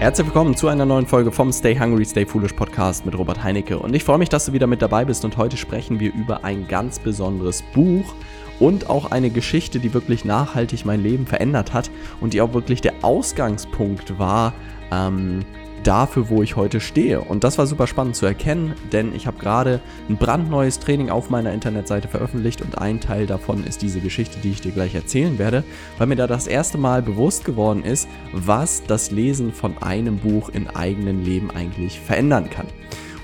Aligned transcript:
Herzlich 0.00 0.28
willkommen 0.28 0.54
zu 0.54 0.68
einer 0.68 0.86
neuen 0.86 1.08
Folge 1.08 1.32
vom 1.32 1.52
Stay 1.52 1.76
Hungry, 1.76 2.04
Stay 2.04 2.24
Foolish 2.24 2.52
Podcast 2.52 3.04
mit 3.04 3.18
Robert 3.18 3.42
Heinecke. 3.42 3.80
Und 3.80 3.96
ich 3.96 4.04
freue 4.04 4.18
mich, 4.18 4.28
dass 4.28 4.46
du 4.46 4.52
wieder 4.52 4.68
mit 4.68 4.80
dabei 4.80 5.04
bist. 5.04 5.24
Und 5.24 5.36
heute 5.36 5.56
sprechen 5.56 5.98
wir 5.98 6.14
über 6.14 6.44
ein 6.44 6.68
ganz 6.68 7.00
besonderes 7.00 7.62
Buch 7.74 8.14
und 8.60 8.88
auch 8.88 9.10
eine 9.10 9.28
Geschichte, 9.30 9.80
die 9.80 9.92
wirklich 9.92 10.24
nachhaltig 10.24 10.84
mein 10.84 11.02
Leben 11.02 11.26
verändert 11.26 11.72
hat 11.72 11.90
und 12.20 12.32
die 12.32 12.40
auch 12.40 12.54
wirklich 12.54 12.80
der 12.80 12.94
Ausgangspunkt 13.02 14.20
war, 14.20 14.54
ähm, 14.92 15.40
dafür, 15.84 16.28
wo 16.28 16.42
ich 16.42 16.56
heute 16.56 16.80
stehe. 16.80 17.20
Und 17.20 17.44
das 17.44 17.58
war 17.58 17.66
super 17.66 17.86
spannend 17.86 18.16
zu 18.16 18.26
erkennen, 18.26 18.74
denn 18.92 19.14
ich 19.14 19.26
habe 19.26 19.38
gerade 19.38 19.80
ein 20.08 20.16
brandneues 20.16 20.78
Training 20.78 21.10
auf 21.10 21.30
meiner 21.30 21.52
Internetseite 21.52 22.08
veröffentlicht 22.08 22.62
und 22.62 22.78
ein 22.78 23.00
Teil 23.00 23.26
davon 23.26 23.64
ist 23.64 23.82
diese 23.82 24.00
Geschichte, 24.00 24.38
die 24.40 24.50
ich 24.50 24.60
dir 24.60 24.72
gleich 24.72 24.94
erzählen 24.94 25.38
werde, 25.38 25.64
weil 25.98 26.06
mir 26.06 26.16
da 26.16 26.26
das 26.26 26.46
erste 26.46 26.78
Mal 26.78 27.02
bewusst 27.02 27.44
geworden 27.44 27.84
ist, 27.84 28.08
was 28.32 28.82
das 28.86 29.10
Lesen 29.10 29.52
von 29.52 29.78
einem 29.78 30.18
Buch 30.18 30.48
im 30.48 30.68
eigenen 30.68 31.24
Leben 31.24 31.50
eigentlich 31.50 32.00
verändern 32.00 32.50
kann. 32.50 32.66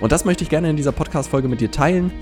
Und 0.01 0.13
das 0.13 0.25
möchte 0.25 0.45
ich 0.45 0.51
gerne 0.51 0.71
in 0.71 0.77
dieser 0.77 0.93
Podcast-Folge 0.93 1.49
mit 1.49 1.61
dir 1.61 1.71
teilen 1.71 2.13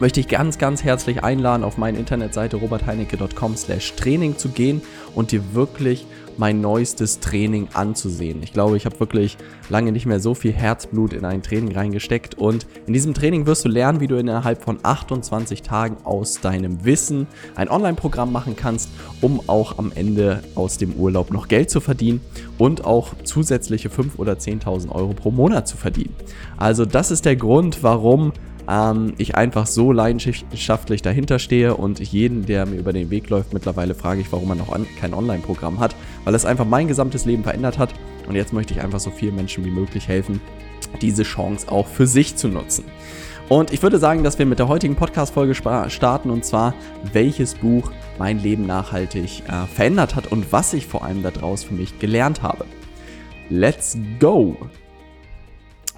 möchte 0.00 0.20
ich 0.20 0.28
ganz, 0.28 0.58
ganz 0.58 0.84
herzlich 0.84 1.24
einladen, 1.24 1.64
auf 1.64 1.78
meine 1.78 1.98
Internetseite 1.98 2.56
robertheinecke.com 2.56 3.56
slash 3.56 3.94
Training 3.94 4.36
zu 4.36 4.50
gehen 4.50 4.82
und 5.14 5.32
dir 5.32 5.54
wirklich 5.54 6.06
mein 6.38 6.60
neuestes 6.60 7.20
Training 7.20 7.68
anzusehen. 7.74 8.42
Ich 8.42 8.52
glaube, 8.52 8.76
ich 8.76 8.86
habe 8.86 8.98
wirklich 9.00 9.36
lange 9.68 9.92
nicht 9.92 10.06
mehr 10.06 10.20
so 10.20 10.34
viel 10.34 10.52
Herzblut 10.52 11.12
in 11.12 11.24
ein 11.24 11.42
Training 11.42 11.74
reingesteckt 11.74 12.36
und 12.36 12.66
in 12.86 12.92
diesem 12.92 13.14
Training 13.14 13.46
wirst 13.46 13.64
du 13.64 13.68
lernen, 13.68 14.00
wie 14.00 14.06
du 14.06 14.16
innerhalb 14.16 14.62
von 14.62 14.78
28 14.82 15.62
Tagen 15.62 15.96
aus 16.04 16.40
deinem 16.40 16.84
Wissen 16.84 17.26
ein 17.54 17.68
Online-Programm 17.68 18.32
machen 18.32 18.56
kannst, 18.56 18.88
um 19.20 19.40
auch 19.48 19.78
am 19.78 19.92
Ende 19.94 20.42
aus 20.54 20.78
dem 20.78 20.94
Urlaub 20.94 21.30
noch 21.30 21.48
Geld 21.48 21.70
zu 21.70 21.80
verdienen 21.80 22.20
und 22.58 22.84
auch 22.84 23.14
zusätzliche 23.24 23.88
5.000 23.88 24.18
oder 24.18 24.32
10.000 24.34 24.90
Euro 24.90 25.12
pro 25.14 25.30
Monat 25.30 25.68
zu 25.68 25.76
verdienen. 25.76 26.14
Also 26.56 26.84
das 26.84 27.10
ist 27.10 27.24
der 27.24 27.36
Grund, 27.36 27.82
warum 27.82 28.32
ähm, 28.68 29.14
ich 29.18 29.34
einfach 29.34 29.66
so 29.66 29.92
leidenschaftlich 29.92 31.02
dahinter 31.02 31.38
stehe 31.38 31.76
und 31.76 32.00
jeden, 32.00 32.46
der 32.46 32.66
mir 32.66 32.76
über 32.76 32.92
den 32.92 33.10
Weg 33.10 33.28
läuft, 33.30 33.52
mittlerweile 33.52 33.94
frage 33.94 34.20
ich, 34.20 34.32
warum 34.32 34.50
er 34.50 34.56
noch 34.56 34.76
kein 35.00 35.14
Online-Programm 35.14 35.80
hat, 35.80 35.94
weil 36.24 36.34
es 36.34 36.44
einfach 36.44 36.64
mein 36.64 36.88
gesamtes 36.88 37.24
Leben 37.24 37.42
verändert 37.42 37.78
hat 37.78 37.94
und 38.28 38.34
jetzt 38.34 38.52
möchte 38.52 38.74
ich 38.74 38.80
einfach 38.80 39.00
so 39.00 39.10
vielen 39.10 39.36
Menschen 39.36 39.64
wie 39.64 39.70
möglich 39.70 40.08
helfen, 40.08 40.40
diese 41.00 41.22
Chance 41.22 41.70
auch 41.70 41.86
für 41.86 42.06
sich 42.06 42.36
zu 42.36 42.48
nutzen. 42.48 42.84
Und 43.48 43.72
ich 43.72 43.82
würde 43.82 43.98
sagen, 43.98 44.24
dass 44.24 44.40
wir 44.40 44.46
mit 44.46 44.58
der 44.58 44.66
heutigen 44.66 44.96
Podcast-Folge 44.96 45.54
starten 45.54 46.30
und 46.30 46.44
zwar, 46.44 46.74
welches 47.12 47.54
Buch 47.54 47.92
mein 48.18 48.40
Leben 48.40 48.66
nachhaltig 48.66 49.44
äh, 49.46 49.66
verändert 49.66 50.16
hat 50.16 50.32
und 50.32 50.50
was 50.52 50.72
ich 50.72 50.86
vor 50.86 51.04
allem 51.04 51.22
daraus 51.22 51.62
für 51.62 51.74
mich 51.74 52.00
gelernt 52.00 52.42
habe. 52.42 52.64
Let's 53.48 53.96
go! 54.18 54.56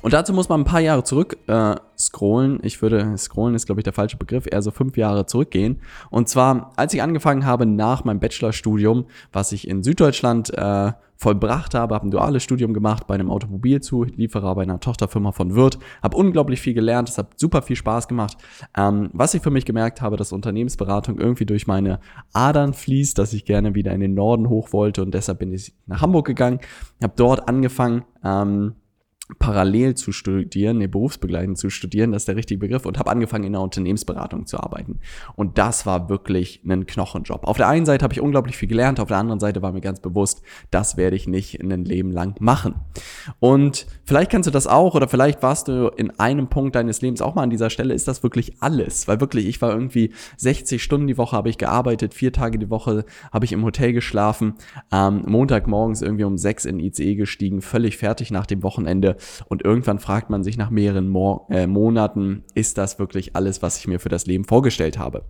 Und 0.00 0.12
dazu 0.12 0.32
muss 0.32 0.48
man 0.48 0.60
ein 0.60 0.64
paar 0.64 0.80
Jahre 0.80 1.02
zurück 1.04 1.36
äh, 1.48 1.74
scrollen. 1.98 2.60
Ich 2.62 2.80
würde, 2.82 3.16
scrollen 3.16 3.54
ist 3.54 3.66
glaube 3.66 3.80
ich 3.80 3.84
der 3.84 3.92
falsche 3.92 4.16
Begriff, 4.16 4.46
eher 4.50 4.62
so 4.62 4.70
fünf 4.70 4.96
Jahre 4.96 5.26
zurückgehen. 5.26 5.80
Und 6.10 6.28
zwar, 6.28 6.72
als 6.76 6.94
ich 6.94 7.02
angefangen 7.02 7.44
habe 7.44 7.66
nach 7.66 8.04
meinem 8.04 8.20
Bachelorstudium, 8.20 9.06
was 9.32 9.52
ich 9.52 9.66
in 9.66 9.82
Süddeutschland 9.82 10.50
äh, 10.56 10.92
vollbracht 11.16 11.74
habe, 11.74 11.96
habe 11.96 12.06
ein 12.06 12.12
duales 12.12 12.44
Studium 12.44 12.72
gemacht 12.72 13.08
bei 13.08 13.14
einem 13.14 13.30
Automobilzulieferer, 13.30 14.54
bei 14.54 14.62
einer 14.62 14.78
Tochterfirma 14.78 15.32
von 15.32 15.56
Wirt, 15.56 15.78
habe 16.00 16.16
unglaublich 16.16 16.60
viel 16.60 16.74
gelernt, 16.74 17.08
es 17.08 17.18
hat 17.18 17.38
super 17.38 17.60
viel 17.60 17.74
Spaß 17.74 18.06
gemacht. 18.06 18.36
Ähm, 18.76 19.10
was 19.12 19.34
ich 19.34 19.42
für 19.42 19.50
mich 19.50 19.64
gemerkt 19.64 20.00
habe, 20.00 20.16
dass 20.16 20.30
Unternehmensberatung 20.30 21.18
irgendwie 21.18 21.44
durch 21.44 21.66
meine 21.66 21.98
Adern 22.32 22.72
fließt, 22.72 23.18
dass 23.18 23.32
ich 23.32 23.44
gerne 23.44 23.74
wieder 23.74 23.92
in 23.92 24.00
den 24.00 24.14
Norden 24.14 24.48
hoch 24.48 24.72
wollte 24.72 25.02
und 25.02 25.12
deshalb 25.12 25.40
bin 25.40 25.52
ich 25.52 25.74
nach 25.86 26.02
Hamburg 26.02 26.26
gegangen, 26.26 26.60
habe 27.02 27.14
dort 27.16 27.48
angefangen, 27.48 28.04
ähm, 28.24 28.74
parallel 29.38 29.94
zu 29.94 30.10
studieren, 30.10 30.78
nee, 30.78 30.86
berufsbegleitend 30.86 31.58
zu 31.58 31.68
studieren, 31.68 32.12
das 32.12 32.22
ist 32.22 32.28
der 32.28 32.36
richtige 32.36 32.58
Begriff, 32.58 32.86
und 32.86 32.98
habe 32.98 33.10
angefangen 33.10 33.44
in 33.44 33.52
der 33.52 33.60
Unternehmensberatung 33.60 34.46
zu 34.46 34.58
arbeiten. 34.58 35.00
Und 35.36 35.58
das 35.58 35.84
war 35.84 36.08
wirklich 36.08 36.62
ein 36.64 36.86
Knochenjob. 36.86 37.46
Auf 37.46 37.58
der 37.58 37.68
einen 37.68 37.84
Seite 37.84 38.04
habe 38.04 38.14
ich 38.14 38.20
unglaublich 38.20 38.56
viel 38.56 38.68
gelernt, 38.68 39.00
auf 39.00 39.08
der 39.08 39.18
anderen 39.18 39.40
Seite 39.40 39.60
war 39.60 39.72
mir 39.72 39.82
ganz 39.82 40.00
bewusst, 40.00 40.42
das 40.70 40.96
werde 40.96 41.16
ich 41.16 41.28
nicht 41.28 41.60
in 41.60 41.70
ein 41.70 41.84
Leben 41.84 42.10
lang 42.10 42.36
machen. 42.40 42.76
Und 43.38 43.86
vielleicht 44.04 44.30
kannst 44.30 44.46
du 44.46 44.50
das 44.50 44.66
auch, 44.66 44.94
oder 44.94 45.08
vielleicht 45.08 45.42
warst 45.42 45.68
du 45.68 45.88
in 45.88 46.18
einem 46.18 46.48
Punkt 46.48 46.74
deines 46.74 47.02
Lebens 47.02 47.20
auch 47.20 47.34
mal 47.34 47.42
an 47.42 47.50
dieser 47.50 47.68
Stelle, 47.68 47.92
ist 47.92 48.08
das 48.08 48.22
wirklich 48.22 48.62
alles? 48.62 49.08
Weil 49.08 49.20
wirklich, 49.20 49.46
ich 49.46 49.60
war 49.60 49.70
irgendwie 49.70 50.12
60 50.38 50.82
Stunden 50.82 51.06
die 51.06 51.18
Woche 51.18 51.36
habe 51.36 51.50
ich 51.50 51.58
gearbeitet, 51.58 52.14
vier 52.14 52.32
Tage 52.32 52.58
die 52.58 52.70
Woche 52.70 53.04
habe 53.30 53.44
ich 53.44 53.52
im 53.52 53.62
Hotel 53.62 53.92
geschlafen, 53.92 54.54
ähm, 54.90 55.24
Montagmorgens 55.26 56.00
irgendwie 56.00 56.24
um 56.24 56.38
sechs 56.38 56.64
in 56.64 56.80
ICE 56.80 57.14
gestiegen, 57.14 57.60
völlig 57.60 57.98
fertig 57.98 58.30
nach 58.30 58.46
dem 58.46 58.62
Wochenende 58.62 59.17
und 59.48 59.64
irgendwann 59.64 59.98
fragt 59.98 60.30
man 60.30 60.42
sich 60.42 60.56
nach 60.56 60.70
mehreren 60.70 61.08
Mo 61.08 61.46
äh, 61.50 61.66
Monaten, 61.66 62.44
ist 62.54 62.78
das 62.78 62.98
wirklich 62.98 63.36
alles, 63.36 63.62
was 63.62 63.78
ich 63.78 63.86
mir 63.86 64.00
für 64.00 64.08
das 64.08 64.26
Leben 64.26 64.44
vorgestellt 64.44 64.98
habe? 64.98 65.24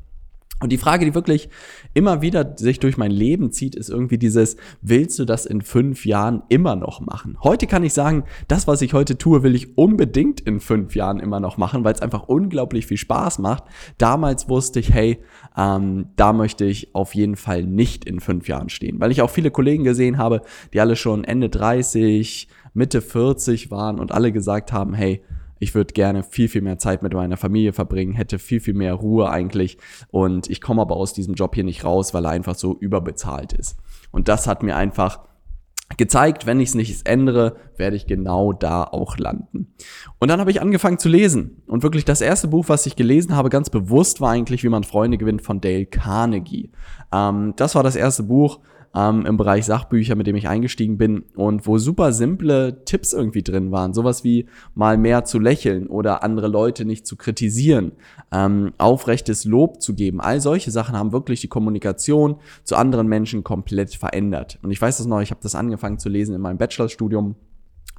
Und 0.60 0.70
die 0.70 0.78
Frage, 0.78 1.04
die 1.04 1.14
wirklich 1.14 1.48
immer 1.94 2.20
wieder 2.20 2.54
sich 2.56 2.80
durch 2.80 2.96
mein 2.96 3.12
Leben 3.12 3.52
zieht, 3.52 3.76
ist 3.76 3.90
irgendwie 3.90 4.18
dieses, 4.18 4.56
willst 4.82 5.16
du 5.20 5.24
das 5.24 5.46
in 5.46 5.62
fünf 5.62 6.04
Jahren 6.04 6.42
immer 6.48 6.74
noch 6.74 7.00
machen? 7.00 7.38
Heute 7.44 7.68
kann 7.68 7.84
ich 7.84 7.92
sagen, 7.92 8.24
das, 8.48 8.66
was 8.66 8.82
ich 8.82 8.92
heute 8.92 9.16
tue, 9.16 9.44
will 9.44 9.54
ich 9.54 9.78
unbedingt 9.78 10.40
in 10.40 10.58
fünf 10.58 10.96
Jahren 10.96 11.20
immer 11.20 11.38
noch 11.38 11.58
machen, 11.58 11.84
weil 11.84 11.94
es 11.94 12.02
einfach 12.02 12.24
unglaublich 12.24 12.86
viel 12.86 12.96
Spaß 12.96 13.38
macht. 13.38 13.64
Damals 13.98 14.48
wusste 14.48 14.80
ich, 14.80 14.92
hey, 14.92 15.20
ähm, 15.56 16.06
da 16.16 16.32
möchte 16.32 16.64
ich 16.64 16.92
auf 16.92 17.14
jeden 17.14 17.36
Fall 17.36 17.62
nicht 17.62 18.04
in 18.04 18.18
fünf 18.18 18.48
Jahren 18.48 18.68
stehen, 18.68 18.98
weil 18.98 19.12
ich 19.12 19.22
auch 19.22 19.30
viele 19.30 19.52
Kollegen 19.52 19.84
gesehen 19.84 20.18
habe, 20.18 20.42
die 20.72 20.80
alle 20.80 20.96
schon 20.96 21.22
Ende 21.22 21.50
30, 21.50 22.48
Mitte 22.74 23.00
40 23.00 23.70
waren 23.70 23.98
und 23.98 24.12
alle 24.12 24.32
gesagt 24.32 24.72
haben, 24.72 24.94
hey, 24.94 25.22
ich 25.58 25.74
würde 25.74 25.92
gerne 25.92 26.22
viel, 26.22 26.48
viel 26.48 26.62
mehr 26.62 26.78
Zeit 26.78 27.02
mit 27.02 27.12
meiner 27.14 27.36
Familie 27.36 27.72
verbringen, 27.72 28.14
hätte 28.14 28.38
viel, 28.38 28.60
viel 28.60 28.74
mehr 28.74 28.94
Ruhe 28.94 29.30
eigentlich. 29.30 29.78
Und 30.10 30.48
ich 30.48 30.60
komme 30.60 30.82
aber 30.82 30.96
aus 30.96 31.12
diesem 31.12 31.34
Job 31.34 31.54
hier 31.54 31.64
nicht 31.64 31.84
raus, 31.84 32.14
weil 32.14 32.24
er 32.24 32.30
einfach 32.30 32.54
so 32.54 32.76
überbezahlt 32.78 33.52
ist. 33.52 33.76
Und 34.10 34.28
das 34.28 34.46
hat 34.46 34.62
mir 34.62 34.76
einfach 34.76 35.20
gezeigt, 35.96 36.46
wenn 36.46 36.60
ich 36.60 36.70
es 36.70 36.74
nicht 36.74 37.08
ändere, 37.08 37.56
werde 37.76 37.96
ich 37.96 38.06
genau 38.06 38.52
da 38.52 38.84
auch 38.84 39.16
landen. 39.16 39.74
Und 40.18 40.28
dann 40.28 40.38
habe 40.38 40.50
ich 40.50 40.60
angefangen 40.60 40.98
zu 40.98 41.08
lesen. 41.08 41.62
Und 41.66 41.82
wirklich 41.82 42.04
das 42.04 42.20
erste 42.20 42.48
Buch, 42.48 42.66
was 42.68 42.86
ich 42.86 42.94
gelesen 42.94 43.34
habe, 43.34 43.48
ganz 43.48 43.70
bewusst 43.70 44.20
war 44.20 44.30
eigentlich, 44.30 44.62
wie 44.64 44.68
man 44.68 44.84
Freunde 44.84 45.18
gewinnt 45.18 45.42
von 45.42 45.60
Dale 45.60 45.86
Carnegie. 45.86 46.70
Ähm, 47.12 47.54
das 47.56 47.74
war 47.74 47.82
das 47.82 47.96
erste 47.96 48.24
Buch, 48.24 48.60
ähm, 48.94 49.26
im 49.26 49.36
Bereich 49.36 49.64
Sachbücher, 49.64 50.14
mit 50.14 50.26
dem 50.26 50.36
ich 50.36 50.48
eingestiegen 50.48 50.98
bin 50.98 51.24
und 51.34 51.66
wo 51.66 51.78
super 51.78 52.12
simple 52.12 52.84
Tipps 52.84 53.12
irgendwie 53.12 53.42
drin 53.42 53.70
waren. 53.70 53.94
Sowas 53.94 54.24
wie 54.24 54.46
mal 54.74 54.96
mehr 54.98 55.24
zu 55.24 55.38
lächeln 55.38 55.86
oder 55.86 56.22
andere 56.22 56.48
Leute 56.48 56.84
nicht 56.84 57.06
zu 57.06 57.16
kritisieren, 57.16 57.92
ähm, 58.32 58.72
aufrechtes 58.78 59.44
Lob 59.44 59.82
zu 59.82 59.94
geben. 59.94 60.20
All 60.20 60.40
solche 60.40 60.70
Sachen 60.70 60.96
haben 60.96 61.12
wirklich 61.12 61.40
die 61.40 61.48
Kommunikation 61.48 62.36
zu 62.64 62.76
anderen 62.76 63.08
Menschen 63.08 63.44
komplett 63.44 63.94
verändert. 63.94 64.58
Und 64.62 64.70
ich 64.70 64.80
weiß 64.80 64.98
das 64.98 65.06
noch, 65.06 65.20
ich 65.20 65.30
habe 65.30 65.40
das 65.42 65.54
angefangen 65.54 65.98
zu 65.98 66.08
lesen 66.08 66.34
in 66.34 66.40
meinem 66.40 66.58
Bachelorstudium 66.58 67.36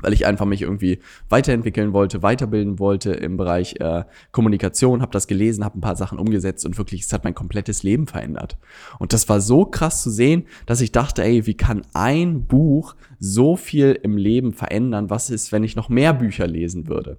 weil 0.01 0.13
ich 0.13 0.25
einfach 0.25 0.45
mich 0.45 0.61
irgendwie 0.61 0.99
weiterentwickeln 1.27 1.93
wollte, 1.93 2.23
weiterbilden 2.23 2.79
wollte 2.79 3.11
im 3.11 3.37
Bereich 3.37 3.75
äh, 3.79 4.03
Kommunikation, 4.31 5.01
habe 5.01 5.11
das 5.11 5.27
gelesen, 5.27 5.65
habe 5.65 5.77
ein 5.77 5.81
paar 5.81 5.95
Sachen 5.95 6.19
umgesetzt 6.19 6.65
und 6.65 6.77
wirklich, 6.77 7.01
es 7.01 7.13
hat 7.13 7.23
mein 7.23 7.35
komplettes 7.35 7.83
Leben 7.83 8.07
verändert. 8.07 8.57
Und 8.97 9.13
das 9.13 9.27
war 9.29 9.41
so 9.41 9.65
krass 9.65 10.01
zu 10.01 10.09
sehen, 10.09 10.45
dass 10.65 10.81
ich 10.81 10.91
dachte, 10.91 11.23
ey, 11.23 11.45
wie 11.45 11.55
kann 11.55 11.81
ein 11.93 12.45
Buch 12.45 12.95
so 13.19 13.55
viel 13.55 13.99
im 14.01 14.17
Leben 14.17 14.53
verändern? 14.53 15.09
Was 15.09 15.29
ist, 15.29 15.51
wenn 15.51 15.63
ich 15.63 15.75
noch 15.75 15.89
mehr 15.89 16.13
Bücher 16.13 16.47
lesen 16.47 16.87
würde? 16.87 17.17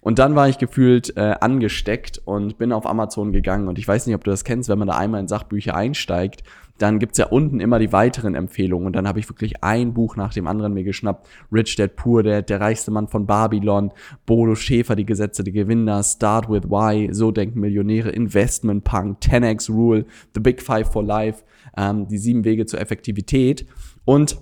Und 0.00 0.18
dann 0.18 0.34
war 0.34 0.48
ich 0.48 0.58
gefühlt 0.58 1.16
äh, 1.16 1.34
angesteckt 1.40 2.20
und 2.24 2.58
bin 2.58 2.72
auf 2.72 2.86
Amazon 2.86 3.32
gegangen 3.32 3.68
und 3.68 3.78
ich 3.78 3.86
weiß 3.86 4.06
nicht, 4.06 4.16
ob 4.16 4.24
du 4.24 4.30
das 4.30 4.44
kennst, 4.44 4.68
wenn 4.68 4.78
man 4.78 4.88
da 4.88 4.96
einmal 4.96 5.20
in 5.20 5.28
Sachbücher 5.28 5.74
einsteigt, 5.74 6.42
dann 6.78 6.98
gibt's 6.98 7.18
ja 7.18 7.26
unten 7.26 7.60
immer 7.60 7.78
die 7.78 7.92
weiteren 7.92 8.34
Empfehlungen. 8.34 8.86
Und 8.86 8.96
dann 8.96 9.06
habe 9.06 9.20
ich 9.20 9.28
wirklich 9.28 9.62
ein 9.62 9.94
Buch 9.94 10.16
nach 10.16 10.32
dem 10.32 10.46
anderen 10.46 10.74
mir 10.74 10.84
geschnappt. 10.84 11.28
Rich 11.52 11.76
Dad 11.76 11.96
Poor 11.96 12.22
Dad, 12.22 12.48
Der 12.48 12.60
reichste 12.60 12.90
Mann 12.90 13.08
von 13.08 13.26
Babylon, 13.26 13.92
Bodo 14.26 14.54
Schäfer, 14.54 14.96
Die 14.96 15.06
Gesetze 15.06 15.44
der 15.44 15.52
Gewinner, 15.52 16.02
Start 16.02 16.48
with 16.48 16.64
Why, 16.64 17.08
So 17.12 17.30
denken 17.30 17.60
Millionäre, 17.60 18.10
Investment 18.10 18.84
Punk, 18.84 19.18
10x 19.20 19.70
Rule, 19.70 20.06
The 20.34 20.40
Big 20.40 20.62
Five 20.62 20.90
for 20.90 21.04
Life, 21.04 21.44
ähm, 21.76 22.08
die 22.08 22.18
sieben 22.18 22.44
Wege 22.44 22.66
zur 22.66 22.80
Effektivität. 22.80 23.66
Und 24.04 24.38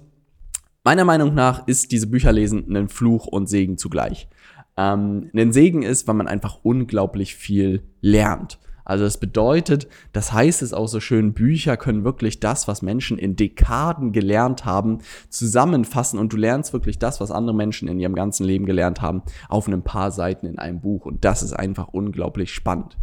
meiner 0.85 1.05
Meinung 1.05 1.35
nach 1.35 1.67
ist 1.67 1.93
diese 1.93 2.07
Bücherlesen 2.07 2.75
ein 2.75 2.89
Fluch 2.89 3.27
und 3.27 3.49
Segen 3.49 3.77
zugleich. 3.77 4.29
Ähm, 4.77 5.31
ein 5.35 5.53
Segen 5.53 5.83
ist, 5.83 6.09
weil 6.09 6.15
man 6.15 6.29
einfach 6.29 6.61
unglaublich 6.63 7.35
viel 7.35 7.83
lernt. 8.01 8.59
Also 8.91 9.05
das 9.05 9.19
bedeutet, 9.19 9.87
das 10.13 10.33
heißt 10.33 10.63
es 10.63 10.73
auch 10.73 10.89
so 10.89 10.99
schön, 10.99 11.33
Bücher 11.33 11.77
können 11.77 12.03
wirklich 12.03 12.41
das, 12.41 12.67
was 12.67 12.83
Menschen 12.83 13.19
in 13.19 13.37
Dekaden 13.37 14.11
gelernt 14.11 14.65
haben, 14.65 14.99
zusammenfassen 15.29 16.19
und 16.19 16.33
du 16.33 16.37
lernst 16.37 16.73
wirklich 16.73 16.99
das, 16.99 17.21
was 17.21 17.31
andere 17.31 17.55
Menschen 17.55 17.87
in 17.87 18.01
ihrem 18.01 18.17
ganzen 18.17 18.45
Leben 18.45 18.67
gelernt 18.67 19.01
haben, 19.01 19.23
auf 19.49 19.69
ein 19.69 19.83
paar 19.83 20.11
Seiten 20.11 20.45
in 20.45 20.59
einem 20.59 20.81
Buch 20.81 21.07
und 21.07 21.25
das 21.25 21.45
ist 21.45 21.53
einfach 21.53 21.87
unglaublich 21.93 22.53
spannend. 22.53 22.97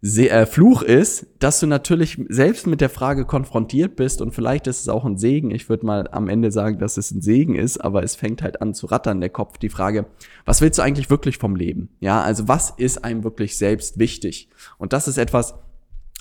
Äh, 0.00 0.46
Fluch 0.46 0.82
ist, 0.82 1.26
dass 1.40 1.58
du 1.58 1.66
natürlich 1.66 2.20
selbst 2.28 2.68
mit 2.68 2.80
der 2.80 2.88
Frage 2.88 3.24
konfrontiert 3.24 3.96
bist 3.96 4.22
und 4.22 4.32
vielleicht 4.32 4.68
ist 4.68 4.80
es 4.80 4.88
auch 4.88 5.04
ein 5.04 5.18
Segen. 5.18 5.50
Ich 5.50 5.68
würde 5.68 5.86
mal 5.86 6.08
am 6.12 6.28
Ende 6.28 6.52
sagen, 6.52 6.78
dass 6.78 6.96
es 6.96 7.10
ein 7.10 7.20
Segen 7.20 7.56
ist, 7.56 7.78
aber 7.78 8.04
es 8.04 8.14
fängt 8.14 8.42
halt 8.42 8.62
an 8.62 8.74
zu 8.74 8.86
rattern, 8.86 9.20
der 9.20 9.30
Kopf, 9.30 9.58
die 9.58 9.68
Frage, 9.68 10.06
was 10.44 10.60
willst 10.60 10.78
du 10.78 10.82
eigentlich 10.82 11.10
wirklich 11.10 11.38
vom 11.38 11.56
Leben? 11.56 11.88
Ja, 11.98 12.22
also 12.22 12.46
was 12.46 12.70
ist 12.70 13.04
einem 13.04 13.24
wirklich 13.24 13.58
selbst 13.58 13.98
wichtig? 13.98 14.50
Und 14.78 14.92
das 14.92 15.08
ist 15.08 15.18
etwas, 15.18 15.54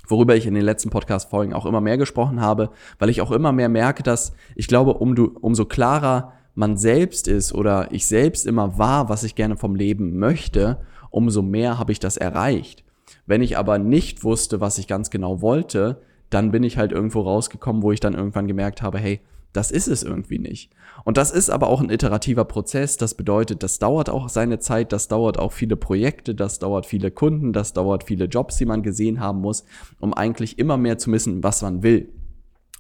worüber 0.08 0.36
ich 0.36 0.48
in 0.48 0.56
den 0.56 0.64
letzten 0.64 0.90
Podcast-Folgen 0.90 1.54
auch 1.54 1.68
immer 1.68 1.82
mehr 1.82 1.98
gesprochen 2.00 2.42
habe, 2.42 2.72
weil 2.98 3.10
ich 3.10 3.22
auch 3.22 3.32
immer 3.32 3.52
mehr 3.52 3.70
merke, 3.70 4.02
dass 4.02 4.34
ich 4.56 4.68
glaube, 4.68 4.96
um 4.96 5.14
du, 5.14 5.38
umso 5.40 5.66
klarer 5.66 6.34
man 6.56 6.78
selbst 6.78 7.28
ist 7.28 7.54
oder 7.54 7.90
ich 7.92 8.08
selbst 8.08 8.48
immer 8.48 8.80
war, 8.80 9.08
was 9.10 9.24
ich 9.24 9.36
gerne 9.36 9.56
vom 9.56 9.76
Leben 9.76 10.18
möchte, 10.18 10.80
umso 11.12 11.44
mehr 11.44 11.78
habe 11.78 11.92
ich 11.92 12.00
das 12.00 12.18
erreicht. 12.18 12.87
Wenn 13.26 13.42
ich 13.42 13.58
aber 13.58 13.78
nicht 13.78 14.24
wusste, 14.24 14.62
was 14.62 14.78
ich 14.78 14.88
ganz 14.88 15.10
genau 15.10 15.42
wollte, 15.42 16.02
dann 16.30 16.52
bin 16.52 16.64
ich 16.64 16.78
halt 16.78 16.92
irgendwo 16.92 17.22
rausgekommen, 17.22 17.82
wo 17.82 17.92
ich 17.92 18.00
dann 18.00 18.14
irgendwann 18.14 18.48
gemerkt 18.48 18.82
habe, 18.82 19.00
hey, 19.00 19.22
das 19.54 19.72
ist 19.72 19.88
es 19.88 20.04
irgendwie 20.04 20.40
nicht. 20.40 20.72
Und 21.04 21.18
das 21.18 21.32
ist 21.32 21.50
aber 21.50 21.68
auch 21.68 21.82
ein 21.82 21.90
iterativer 21.90 22.46
Prozess. 22.46 22.98
Das 22.98 23.16
bedeutet, 23.16 23.64
das 23.64 23.80
dauert 23.80 24.10
auch 24.10 24.30
seine 24.30 24.60
Zeit, 24.60 24.92
das 24.92 25.08
dauert 25.08 25.40
auch 25.40 25.52
viele 25.52 25.76
Projekte, 25.76 26.36
das 26.36 26.60
dauert 26.60 26.86
viele 26.86 27.12
Kunden, 27.12 27.54
das 27.54 27.74
dauert 27.74 28.04
viele 28.04 28.26
Jobs, 28.26 28.58
die 28.58 28.66
man 28.66 28.84
gesehen 28.84 29.20
haben 29.20 29.42
muss, 29.42 29.66
um 30.00 30.14
eigentlich 30.14 30.60
immer 30.60 30.78
mehr 30.78 30.98
zu 30.98 31.12
wissen, 31.12 31.44
was 31.44 31.62
man 31.62 31.82
will. 31.82 32.10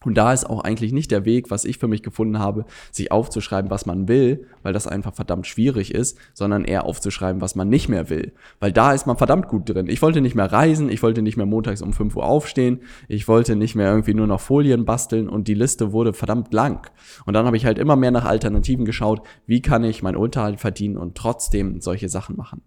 Und 0.07 0.13
da 0.13 0.31
ist 0.31 0.49
auch 0.49 0.63
eigentlich 0.63 0.93
nicht 0.93 1.11
der 1.11 1.25
Weg, 1.25 1.51
was 1.51 1.65
ich 1.65 1.79
für 1.79 1.89
mich 1.89 2.01
gefunden 2.01 2.39
habe, 2.39 2.63
sich 2.93 3.11
aufzuschreiben, 3.11 3.69
was 3.69 3.85
man 3.85 4.07
will, 4.07 4.45
weil 4.63 4.71
das 4.71 4.87
einfach 4.87 5.13
verdammt 5.13 5.47
schwierig 5.47 5.93
ist, 5.93 6.17
sondern 6.33 6.63
eher 6.63 6.85
aufzuschreiben, 6.85 7.41
was 7.41 7.55
man 7.55 7.67
nicht 7.67 7.89
mehr 7.89 8.09
will. 8.09 8.31
Weil 8.61 8.71
da 8.71 8.93
ist 8.93 9.05
man 9.05 9.17
verdammt 9.17 9.49
gut 9.49 9.67
drin. 9.67 9.89
Ich 9.89 10.01
wollte 10.01 10.21
nicht 10.21 10.33
mehr 10.33 10.49
reisen, 10.49 10.87
ich 10.89 11.03
wollte 11.03 11.21
nicht 11.21 11.35
mehr 11.35 11.45
montags 11.45 11.81
um 11.81 11.91
5 11.91 12.15
Uhr 12.15 12.23
aufstehen, 12.23 12.79
ich 13.09 13.27
wollte 13.27 13.57
nicht 13.57 13.75
mehr 13.75 13.89
irgendwie 13.89 14.13
nur 14.13 14.27
noch 14.27 14.39
Folien 14.39 14.85
basteln 14.85 15.27
und 15.27 15.49
die 15.49 15.55
Liste 15.55 15.91
wurde 15.91 16.13
verdammt 16.13 16.53
lang. 16.53 16.89
Und 17.25 17.33
dann 17.33 17.45
habe 17.45 17.57
ich 17.57 17.65
halt 17.65 17.77
immer 17.77 17.97
mehr 17.97 18.11
nach 18.11 18.23
Alternativen 18.23 18.85
geschaut, 18.85 19.21
wie 19.45 19.61
kann 19.61 19.83
ich 19.83 20.03
meinen 20.03 20.15
Unterhalt 20.15 20.61
verdienen 20.61 20.95
und 20.95 21.15
trotzdem 21.15 21.81
solche 21.81 22.07
Sachen 22.07 22.37
machen. 22.37 22.61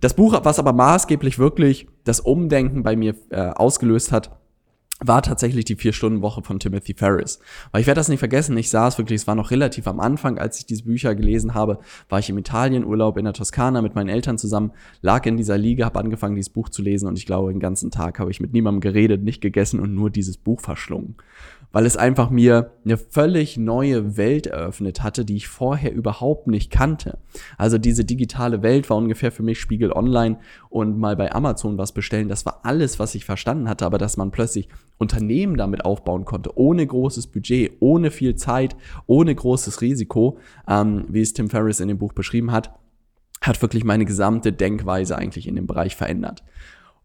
Das 0.00 0.14
Buch, 0.14 0.38
was 0.44 0.60
aber 0.60 0.72
maßgeblich 0.72 1.40
wirklich 1.40 1.88
das 2.04 2.20
Umdenken 2.20 2.84
bei 2.84 2.94
mir 2.94 3.16
äh, 3.30 3.48
ausgelöst 3.48 4.12
hat, 4.12 4.30
war 5.00 5.22
tatsächlich 5.22 5.66
die 5.66 5.76
Vier-Stunden-Woche 5.76 6.42
von 6.42 6.58
Timothy 6.58 6.94
Ferris. 6.94 7.38
Weil 7.70 7.82
ich 7.82 7.86
werde 7.86 7.98
das 7.98 8.08
nicht 8.08 8.18
vergessen, 8.18 8.56
ich 8.56 8.70
saß 8.70 8.96
wirklich, 8.98 9.20
es 9.20 9.26
war 9.26 9.34
noch 9.34 9.50
relativ 9.50 9.86
am 9.86 10.00
Anfang, 10.00 10.38
als 10.38 10.58
ich 10.58 10.66
diese 10.66 10.84
Bücher 10.84 11.14
gelesen 11.14 11.54
habe, 11.54 11.80
war 12.08 12.18
ich 12.18 12.30
im 12.30 12.38
Italienurlaub 12.38 13.18
in 13.18 13.24
der 13.24 13.34
Toskana 13.34 13.82
mit 13.82 13.94
meinen 13.94 14.08
Eltern 14.08 14.38
zusammen, 14.38 14.72
lag 15.02 15.26
in 15.26 15.36
dieser 15.36 15.58
Liege, 15.58 15.84
habe 15.84 15.98
angefangen, 15.98 16.34
dieses 16.34 16.50
Buch 16.50 16.70
zu 16.70 16.82
lesen 16.82 17.08
und 17.08 17.18
ich 17.18 17.26
glaube, 17.26 17.52
den 17.52 17.60
ganzen 17.60 17.90
Tag 17.90 18.18
habe 18.18 18.30
ich 18.30 18.40
mit 18.40 18.52
niemandem 18.52 18.80
geredet, 18.80 19.22
nicht 19.22 19.42
gegessen 19.42 19.80
und 19.80 19.94
nur 19.94 20.10
dieses 20.10 20.38
Buch 20.38 20.60
verschlungen 20.60 21.16
weil 21.76 21.84
es 21.84 21.98
einfach 21.98 22.30
mir 22.30 22.70
eine 22.86 22.96
völlig 22.96 23.58
neue 23.58 24.16
Welt 24.16 24.46
eröffnet 24.46 25.02
hatte, 25.02 25.26
die 25.26 25.36
ich 25.36 25.46
vorher 25.46 25.92
überhaupt 25.92 26.46
nicht 26.46 26.70
kannte. 26.70 27.18
Also 27.58 27.76
diese 27.76 28.06
digitale 28.06 28.62
Welt 28.62 28.88
war 28.88 28.96
ungefähr 28.96 29.30
für 29.30 29.42
mich 29.42 29.60
Spiegel 29.60 29.92
Online 29.92 30.38
und 30.70 30.96
mal 30.96 31.16
bei 31.16 31.34
Amazon 31.34 31.76
was 31.76 31.92
bestellen. 31.92 32.30
Das 32.30 32.46
war 32.46 32.60
alles, 32.62 32.98
was 32.98 33.14
ich 33.14 33.26
verstanden 33.26 33.68
hatte, 33.68 33.84
aber 33.84 33.98
dass 33.98 34.16
man 34.16 34.30
plötzlich 34.30 34.70
Unternehmen 34.96 35.58
damit 35.58 35.84
aufbauen 35.84 36.24
konnte, 36.24 36.56
ohne 36.56 36.86
großes 36.86 37.26
Budget, 37.26 37.72
ohne 37.80 38.10
viel 38.10 38.36
Zeit, 38.36 38.74
ohne 39.04 39.34
großes 39.34 39.82
Risiko, 39.82 40.38
ähm, 40.66 41.04
wie 41.10 41.20
es 41.20 41.34
Tim 41.34 41.50
Ferriss 41.50 41.80
in 41.80 41.88
dem 41.88 41.98
Buch 41.98 42.14
beschrieben 42.14 42.52
hat, 42.52 42.72
hat 43.42 43.60
wirklich 43.60 43.84
meine 43.84 44.06
gesamte 44.06 44.50
Denkweise 44.50 45.18
eigentlich 45.18 45.46
in 45.46 45.56
dem 45.56 45.66
Bereich 45.66 45.94
verändert. 45.94 46.42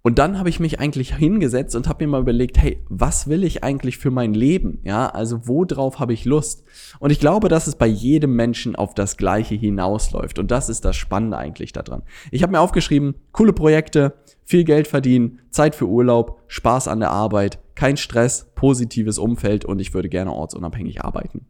Und 0.03 0.17
dann 0.17 0.39
habe 0.39 0.49
ich 0.49 0.59
mich 0.59 0.79
eigentlich 0.79 1.15
hingesetzt 1.15 1.75
und 1.75 1.87
habe 1.87 2.03
mir 2.03 2.11
mal 2.11 2.21
überlegt, 2.21 2.57
hey, 2.57 2.83
was 2.89 3.27
will 3.27 3.43
ich 3.43 3.63
eigentlich 3.63 3.97
für 3.97 4.09
mein 4.09 4.33
Leben? 4.33 4.79
Ja, 4.83 5.07
also 5.07 5.47
worauf 5.47 5.99
habe 5.99 6.13
ich 6.13 6.25
Lust? 6.25 6.63
Und 6.99 7.11
ich 7.11 7.19
glaube, 7.19 7.49
dass 7.49 7.67
es 7.67 7.75
bei 7.75 7.85
jedem 7.85 8.35
Menschen 8.35 8.75
auf 8.75 8.95
das 8.95 9.17
Gleiche 9.17 9.53
hinausläuft. 9.55 10.39
Und 10.39 10.49
das 10.49 10.69
ist 10.69 10.85
das 10.85 10.95
Spannende 10.95 11.37
eigentlich 11.37 11.71
daran. 11.71 12.01
Ich 12.31 12.41
habe 12.41 12.51
mir 12.51 12.61
aufgeschrieben, 12.61 13.15
coole 13.31 13.53
Projekte, 13.53 14.15
viel 14.43 14.63
Geld 14.63 14.87
verdienen, 14.87 15.39
Zeit 15.51 15.75
für 15.75 15.87
Urlaub, 15.87 16.41
Spaß 16.47 16.87
an 16.87 16.99
der 16.99 17.11
Arbeit, 17.11 17.59
kein 17.75 17.95
Stress, 17.95 18.51
positives 18.55 19.19
Umfeld 19.19 19.65
und 19.65 19.79
ich 19.79 19.93
würde 19.93 20.09
gerne 20.09 20.33
ortsunabhängig 20.33 21.03
arbeiten. 21.03 21.45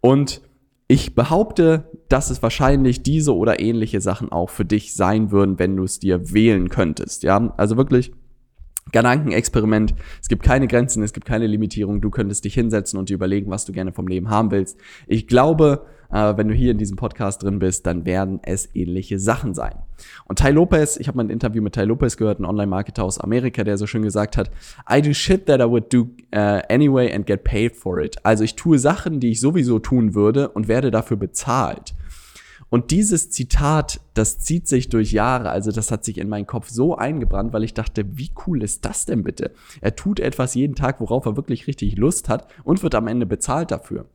Und 0.00 0.42
ich 0.88 1.14
behaupte, 1.14 1.90
dass 2.08 2.30
es 2.30 2.42
wahrscheinlich 2.42 3.02
diese 3.02 3.34
oder 3.34 3.60
ähnliche 3.60 4.00
Sachen 4.00 4.30
auch 4.30 4.50
für 4.50 4.64
dich 4.64 4.94
sein 4.94 5.32
würden, 5.32 5.58
wenn 5.58 5.76
du 5.76 5.84
es 5.84 5.98
dir 5.98 6.32
wählen 6.32 6.68
könntest. 6.68 7.24
Ja, 7.24 7.52
also 7.56 7.76
wirklich 7.76 8.12
Gedankenexperiment. 8.92 9.94
Es 10.22 10.28
gibt 10.28 10.44
keine 10.44 10.68
Grenzen, 10.68 11.02
es 11.02 11.12
gibt 11.12 11.26
keine 11.26 11.48
Limitierung. 11.48 12.00
Du 12.00 12.10
könntest 12.10 12.44
dich 12.44 12.54
hinsetzen 12.54 12.98
und 12.98 13.08
dir 13.08 13.14
überlegen, 13.14 13.50
was 13.50 13.64
du 13.64 13.72
gerne 13.72 13.92
vom 13.92 14.06
Leben 14.06 14.30
haben 14.30 14.52
willst. 14.52 14.78
Ich 15.08 15.26
glaube, 15.26 15.86
äh, 16.10 16.36
wenn 16.36 16.48
du 16.48 16.54
hier 16.54 16.70
in 16.70 16.78
diesem 16.78 16.96
Podcast 16.96 17.42
drin 17.42 17.58
bist, 17.58 17.86
dann 17.86 18.04
werden 18.04 18.40
es 18.42 18.74
ähnliche 18.74 19.18
Sachen 19.18 19.54
sein. 19.54 19.74
Und 20.26 20.38
Ty 20.38 20.50
Lopez, 20.50 20.96
ich 20.96 21.08
habe 21.08 21.16
mal 21.16 21.24
ein 21.24 21.30
Interview 21.30 21.62
mit 21.62 21.74
Ty 21.74 21.84
Lopez 21.84 22.16
gehört, 22.16 22.40
ein 22.40 22.44
Online-Marketer 22.44 23.04
aus 23.04 23.18
Amerika, 23.18 23.64
der 23.64 23.78
so 23.78 23.86
schön 23.86 24.02
gesagt 24.02 24.36
hat, 24.36 24.50
I 24.90 25.00
do 25.02 25.12
shit 25.12 25.46
that 25.46 25.60
I 25.60 25.64
would 25.64 25.92
do 25.92 26.08
uh, 26.34 26.60
anyway 26.68 27.12
and 27.12 27.26
get 27.26 27.44
paid 27.44 27.76
for 27.76 27.98
it. 27.98 28.16
Also 28.24 28.44
ich 28.44 28.56
tue 28.56 28.78
Sachen, 28.78 29.20
die 29.20 29.30
ich 29.30 29.40
sowieso 29.40 29.78
tun 29.78 30.14
würde 30.14 30.48
und 30.50 30.68
werde 30.68 30.90
dafür 30.90 31.16
bezahlt. 31.16 31.94
Und 32.68 32.90
dieses 32.90 33.30
Zitat, 33.30 34.00
das 34.14 34.40
zieht 34.40 34.66
sich 34.66 34.88
durch 34.88 35.12
Jahre, 35.12 35.50
also 35.50 35.70
das 35.70 35.92
hat 35.92 36.04
sich 36.04 36.18
in 36.18 36.28
meinen 36.28 36.46
Kopf 36.46 36.68
so 36.68 36.96
eingebrannt, 36.96 37.52
weil 37.52 37.62
ich 37.62 37.74
dachte, 37.74 38.04
wie 38.18 38.30
cool 38.46 38.62
ist 38.62 38.84
das 38.84 39.06
denn 39.06 39.22
bitte? 39.22 39.52
Er 39.80 39.94
tut 39.94 40.18
etwas 40.18 40.54
jeden 40.54 40.74
Tag, 40.74 41.00
worauf 41.00 41.26
er 41.26 41.36
wirklich 41.36 41.68
richtig 41.68 41.96
Lust 41.96 42.28
hat 42.28 42.48
und 42.64 42.82
wird 42.82 42.96
am 42.96 43.06
Ende 43.06 43.24
bezahlt 43.24 43.70
dafür. 43.70 44.06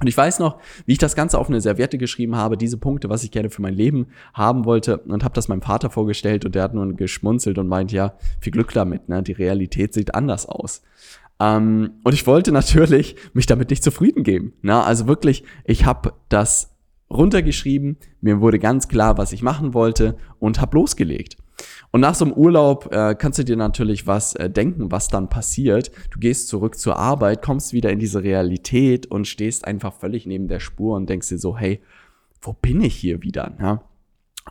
Und 0.00 0.06
ich 0.06 0.16
weiß 0.16 0.38
noch, 0.38 0.58
wie 0.86 0.92
ich 0.92 0.98
das 0.98 1.16
Ganze 1.16 1.38
auf 1.38 1.48
eine 1.48 1.60
Serviette 1.60 1.98
geschrieben 1.98 2.36
habe, 2.36 2.56
diese 2.56 2.76
Punkte, 2.76 3.08
was 3.08 3.24
ich 3.24 3.30
gerne 3.30 3.50
für 3.50 3.62
mein 3.62 3.74
Leben 3.74 4.06
haben 4.32 4.64
wollte 4.64 4.98
und 4.98 5.24
habe 5.24 5.34
das 5.34 5.48
meinem 5.48 5.62
Vater 5.62 5.90
vorgestellt 5.90 6.44
und 6.44 6.54
der 6.54 6.62
hat 6.62 6.74
nur 6.74 6.92
geschmunzelt 6.94 7.58
und 7.58 7.68
meint, 7.68 7.92
ja, 7.92 8.14
viel 8.40 8.52
Glück 8.52 8.72
damit, 8.72 9.08
ne? 9.08 9.22
die 9.22 9.32
Realität 9.32 9.94
sieht 9.94 10.14
anders 10.14 10.46
aus. 10.46 10.82
Ähm, 11.40 11.90
und 12.04 12.12
ich 12.14 12.26
wollte 12.26 12.52
natürlich 12.52 13.16
mich 13.32 13.46
damit 13.46 13.70
nicht 13.70 13.82
zufrieden 13.82 14.22
geben. 14.22 14.52
Ne? 14.62 14.82
Also 14.82 15.06
wirklich, 15.06 15.44
ich 15.64 15.84
habe 15.84 16.12
das 16.28 16.74
runtergeschrieben, 17.10 17.96
mir 18.20 18.40
wurde 18.40 18.58
ganz 18.58 18.88
klar, 18.88 19.18
was 19.18 19.32
ich 19.32 19.42
machen 19.42 19.74
wollte 19.74 20.16
und 20.38 20.60
habe 20.60 20.76
losgelegt. 20.76 21.36
Und 21.90 22.00
nach 22.00 22.14
so 22.14 22.24
einem 22.24 22.34
Urlaub 22.34 22.92
äh, 22.92 23.14
kannst 23.14 23.38
du 23.38 23.44
dir 23.44 23.56
natürlich 23.56 24.06
was 24.06 24.34
äh, 24.34 24.50
denken, 24.50 24.90
was 24.90 25.08
dann 25.08 25.28
passiert. 25.28 25.90
Du 26.10 26.18
gehst 26.18 26.48
zurück 26.48 26.78
zur 26.78 26.96
Arbeit, 26.96 27.42
kommst 27.42 27.72
wieder 27.72 27.90
in 27.90 27.98
diese 27.98 28.22
Realität 28.22 29.06
und 29.06 29.26
stehst 29.26 29.64
einfach 29.66 29.94
völlig 29.94 30.26
neben 30.26 30.48
der 30.48 30.60
Spur 30.60 30.96
und 30.96 31.08
denkst 31.08 31.28
dir 31.28 31.38
so, 31.38 31.56
hey, 31.56 31.80
wo 32.42 32.52
bin 32.52 32.80
ich 32.82 32.94
hier 32.94 33.22
wieder? 33.22 33.56
Ja? 33.60 33.82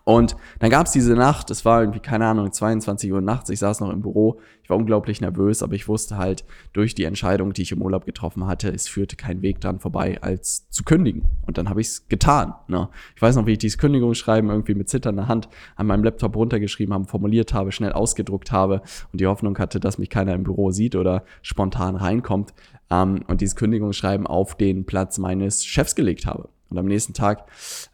Und 0.03 0.35
dann 0.59 0.69
gab 0.69 0.85
es 0.85 0.91
diese 0.91 1.13
Nacht, 1.13 1.49
es 1.51 1.65
war 1.65 1.81
irgendwie, 1.81 1.99
keine 1.99 2.25
Ahnung, 2.25 2.51
22 2.51 3.11
Uhr 3.11 3.21
nachts, 3.21 3.49
ich 3.49 3.59
saß 3.59 3.79
noch 3.79 3.91
im 3.91 4.01
Büro, 4.01 4.39
ich 4.67 4.69
war 4.69 4.77
unglaublich 4.77 5.21
nervös, 5.21 5.63
aber 5.63 5.75
ich 5.75 5.87
wusste 5.87 6.17
halt 6.17 6.43
durch 6.73 6.93
die 6.93 7.05
Entscheidung, 7.05 7.53
die 7.53 7.61
ich 7.61 7.71
im 7.71 7.81
Urlaub 7.81 8.05
getroffen 8.05 8.47
hatte, 8.47 8.69
es 8.69 8.89
führte 8.89 9.15
kein 9.15 9.41
Weg 9.41 9.61
dran 9.61 9.79
vorbei, 9.79 10.21
als 10.21 10.69
zu 10.69 10.83
kündigen. 10.83 11.23
Und 11.45 11.57
dann 11.57 11.69
habe 11.69 11.79
ich 11.79 11.87
es 11.87 12.07
getan. 12.09 12.53
Ne? 12.67 12.89
Ich 13.15 13.21
weiß 13.21 13.37
noch, 13.37 13.45
wie 13.45 13.53
ich 13.53 13.59
dieses 13.59 13.77
Kündigungsschreiben 13.77 14.49
irgendwie 14.49 14.75
mit 14.75 14.89
zitternder 14.89 15.29
Hand 15.29 15.47
an 15.77 15.87
meinem 15.87 16.03
Laptop 16.03 16.35
runtergeschrieben 16.35 16.93
habe, 16.93 17.05
formuliert 17.05 17.53
habe, 17.53 17.71
schnell 17.71 17.93
ausgedruckt 17.93 18.51
habe 18.51 18.81
und 19.13 19.21
die 19.21 19.27
Hoffnung 19.27 19.57
hatte, 19.57 19.79
dass 19.79 19.97
mich 19.97 20.09
keiner 20.09 20.33
im 20.33 20.43
Büro 20.43 20.71
sieht 20.71 20.97
oder 20.97 21.23
spontan 21.41 21.95
reinkommt 21.95 22.53
ähm, 22.89 23.23
und 23.27 23.39
dieses 23.39 23.55
Kündigungsschreiben 23.55 24.27
auf 24.27 24.55
den 24.55 24.85
Platz 24.85 25.17
meines 25.17 25.65
Chefs 25.65 25.95
gelegt 25.95 26.25
habe. 26.25 26.49
Und 26.69 26.77
am 26.77 26.85
nächsten 26.85 27.13
Tag 27.13 27.45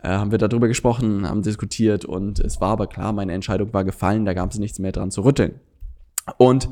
äh, 0.02 0.10
haben 0.10 0.32
wir 0.32 0.38
darüber 0.38 0.68
gesprochen, 0.68 1.28
haben 1.28 1.42
diskutiert 1.42 2.06
und 2.06 2.40
es 2.40 2.60
war 2.60 2.72
aber 2.72 2.88
klar, 2.88 3.14
meine 3.14 3.34
Entscheidung 3.34 3.74
war 3.74 3.84
gefallen, 3.84 4.26
da 4.26 4.34
gab 4.34 4.52
es 4.52 4.58
nichts 4.58 4.80
mehr 4.80 4.92
dran 4.92 5.12
zu 5.12 5.22
rütteln. 5.22 5.60
Und 6.38 6.70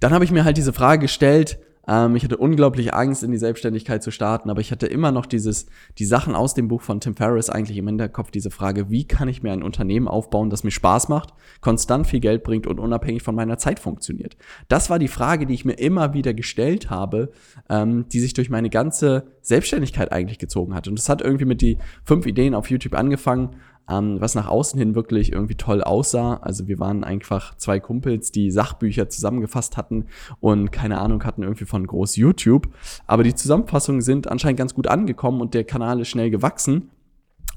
dann 0.00 0.12
habe 0.12 0.24
ich 0.24 0.30
mir 0.30 0.44
halt 0.44 0.56
diese 0.56 0.72
Frage 0.72 1.02
gestellt, 1.02 1.58
ähm, 1.88 2.16
ich 2.16 2.24
hatte 2.24 2.36
unglaublich 2.36 2.94
Angst, 2.94 3.22
in 3.22 3.32
die 3.32 3.38
Selbstständigkeit 3.38 4.02
zu 4.02 4.10
starten, 4.10 4.50
aber 4.50 4.60
ich 4.60 4.70
hatte 4.70 4.86
immer 4.86 5.10
noch 5.12 5.26
dieses, 5.26 5.66
die 5.98 6.04
Sachen 6.04 6.34
aus 6.34 6.54
dem 6.54 6.68
Buch 6.68 6.82
von 6.82 7.00
Tim 7.00 7.16
Ferriss 7.16 7.50
eigentlich 7.50 7.78
im 7.78 7.86
Hinterkopf, 7.86 8.30
diese 8.30 8.50
Frage, 8.50 8.90
wie 8.90 9.04
kann 9.04 9.28
ich 9.28 9.42
mir 9.42 9.52
ein 9.52 9.62
Unternehmen 9.62 10.08
aufbauen, 10.08 10.50
das 10.50 10.64
mir 10.64 10.70
Spaß 10.70 11.08
macht, 11.08 11.34
konstant 11.60 12.06
viel 12.06 12.20
Geld 12.20 12.44
bringt 12.44 12.66
und 12.66 12.78
unabhängig 12.78 13.22
von 13.22 13.34
meiner 13.34 13.58
Zeit 13.58 13.80
funktioniert. 13.80 14.36
Das 14.68 14.90
war 14.90 14.98
die 14.98 15.08
Frage, 15.08 15.46
die 15.46 15.54
ich 15.54 15.64
mir 15.64 15.74
immer 15.74 16.14
wieder 16.14 16.34
gestellt 16.34 16.90
habe, 16.90 17.32
ähm, 17.68 18.06
die 18.08 18.20
sich 18.20 18.34
durch 18.34 18.50
meine 18.50 18.70
ganze 18.70 19.24
Selbstständigkeit 19.40 20.12
eigentlich 20.12 20.38
gezogen 20.38 20.74
hat. 20.74 20.86
Und 20.88 20.98
das 20.98 21.08
hat 21.08 21.20
irgendwie 21.20 21.44
mit 21.44 21.60
die 21.60 21.78
fünf 22.04 22.26
Ideen 22.26 22.54
auf 22.54 22.70
YouTube 22.70 22.94
angefangen 22.94 23.56
ähm, 23.88 24.20
was 24.20 24.34
nach 24.34 24.48
außen 24.48 24.78
hin 24.78 24.94
wirklich 24.94 25.32
irgendwie 25.32 25.54
toll 25.54 25.82
aussah. 25.82 26.36
Also 26.36 26.68
wir 26.68 26.78
waren 26.78 27.04
einfach 27.04 27.56
zwei 27.56 27.80
Kumpels, 27.80 28.32
die 28.32 28.50
Sachbücher 28.50 29.08
zusammengefasst 29.08 29.76
hatten 29.76 30.06
und 30.40 30.72
keine 30.72 30.98
Ahnung 30.98 31.24
hatten 31.24 31.42
irgendwie 31.42 31.64
von 31.64 31.86
groß 31.86 32.16
YouTube. 32.16 32.68
Aber 33.06 33.24
die 33.24 33.34
Zusammenfassungen 33.34 34.00
sind 34.00 34.28
anscheinend 34.28 34.58
ganz 34.58 34.74
gut 34.74 34.86
angekommen 34.86 35.40
und 35.40 35.54
der 35.54 35.64
Kanal 35.64 36.00
ist 36.00 36.08
schnell 36.08 36.30
gewachsen. 36.30 36.90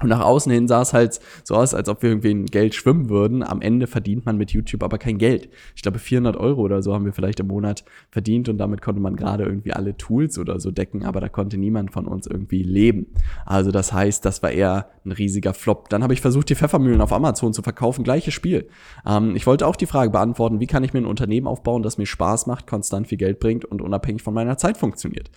Und 0.02 0.10
nach 0.10 0.20
außen 0.20 0.52
hin 0.52 0.68
sah 0.68 0.82
es 0.82 0.92
halt 0.92 1.20
so 1.42 1.54
aus, 1.54 1.72
als 1.72 1.88
ob 1.88 2.02
wir 2.02 2.10
irgendwie 2.10 2.30
in 2.30 2.46
Geld 2.46 2.74
schwimmen 2.74 3.08
würden. 3.08 3.42
Am 3.42 3.62
Ende 3.62 3.86
verdient 3.86 4.26
man 4.26 4.36
mit 4.36 4.52
YouTube 4.52 4.82
aber 4.82 4.98
kein 4.98 5.16
Geld. 5.16 5.48
Ich 5.74 5.82
glaube, 5.82 5.98
400 5.98 6.36
Euro 6.36 6.60
oder 6.60 6.82
so 6.82 6.92
haben 6.92 7.06
wir 7.06 7.14
vielleicht 7.14 7.40
im 7.40 7.46
Monat 7.46 7.84
verdient 8.10 8.50
und 8.50 8.58
damit 8.58 8.82
konnte 8.82 9.00
man 9.00 9.16
gerade 9.16 9.44
irgendwie 9.44 9.72
alle 9.72 9.96
Tools 9.96 10.38
oder 10.38 10.60
so 10.60 10.70
decken, 10.70 11.04
aber 11.04 11.20
da 11.20 11.30
konnte 11.30 11.56
niemand 11.56 11.92
von 11.92 12.06
uns 12.06 12.26
irgendwie 12.26 12.62
leben. 12.62 13.06
Also 13.46 13.70
das 13.70 13.92
heißt, 13.92 14.22
das 14.24 14.42
war 14.42 14.50
eher 14.50 14.90
ein 15.06 15.12
riesiger 15.12 15.54
Flop. 15.54 15.88
Dann 15.88 16.02
habe 16.02 16.12
ich 16.12 16.20
versucht, 16.20 16.50
die 16.50 16.56
Pfeffermühlen 16.56 17.00
auf 17.00 17.12
Amazon 17.12 17.54
zu 17.54 17.62
verkaufen. 17.62 18.04
Gleiches 18.04 18.34
Spiel. 18.34 18.68
Ähm, 19.06 19.34
ich 19.34 19.46
wollte 19.46 19.66
auch 19.66 19.76
die 19.76 19.86
Frage 19.86 20.10
beantworten, 20.10 20.60
wie 20.60 20.66
kann 20.66 20.84
ich 20.84 20.92
mir 20.92 21.00
ein 21.00 21.06
Unternehmen 21.06 21.46
aufbauen, 21.46 21.82
das 21.82 21.96
mir 21.96 22.06
Spaß 22.06 22.46
macht, 22.46 22.66
konstant 22.66 23.08
viel 23.08 23.18
Geld 23.18 23.40
bringt 23.40 23.64
und 23.64 23.80
unabhängig 23.80 24.22
von 24.22 24.34
meiner 24.34 24.58
Zeit 24.58 24.76
funktioniert. 24.76 25.30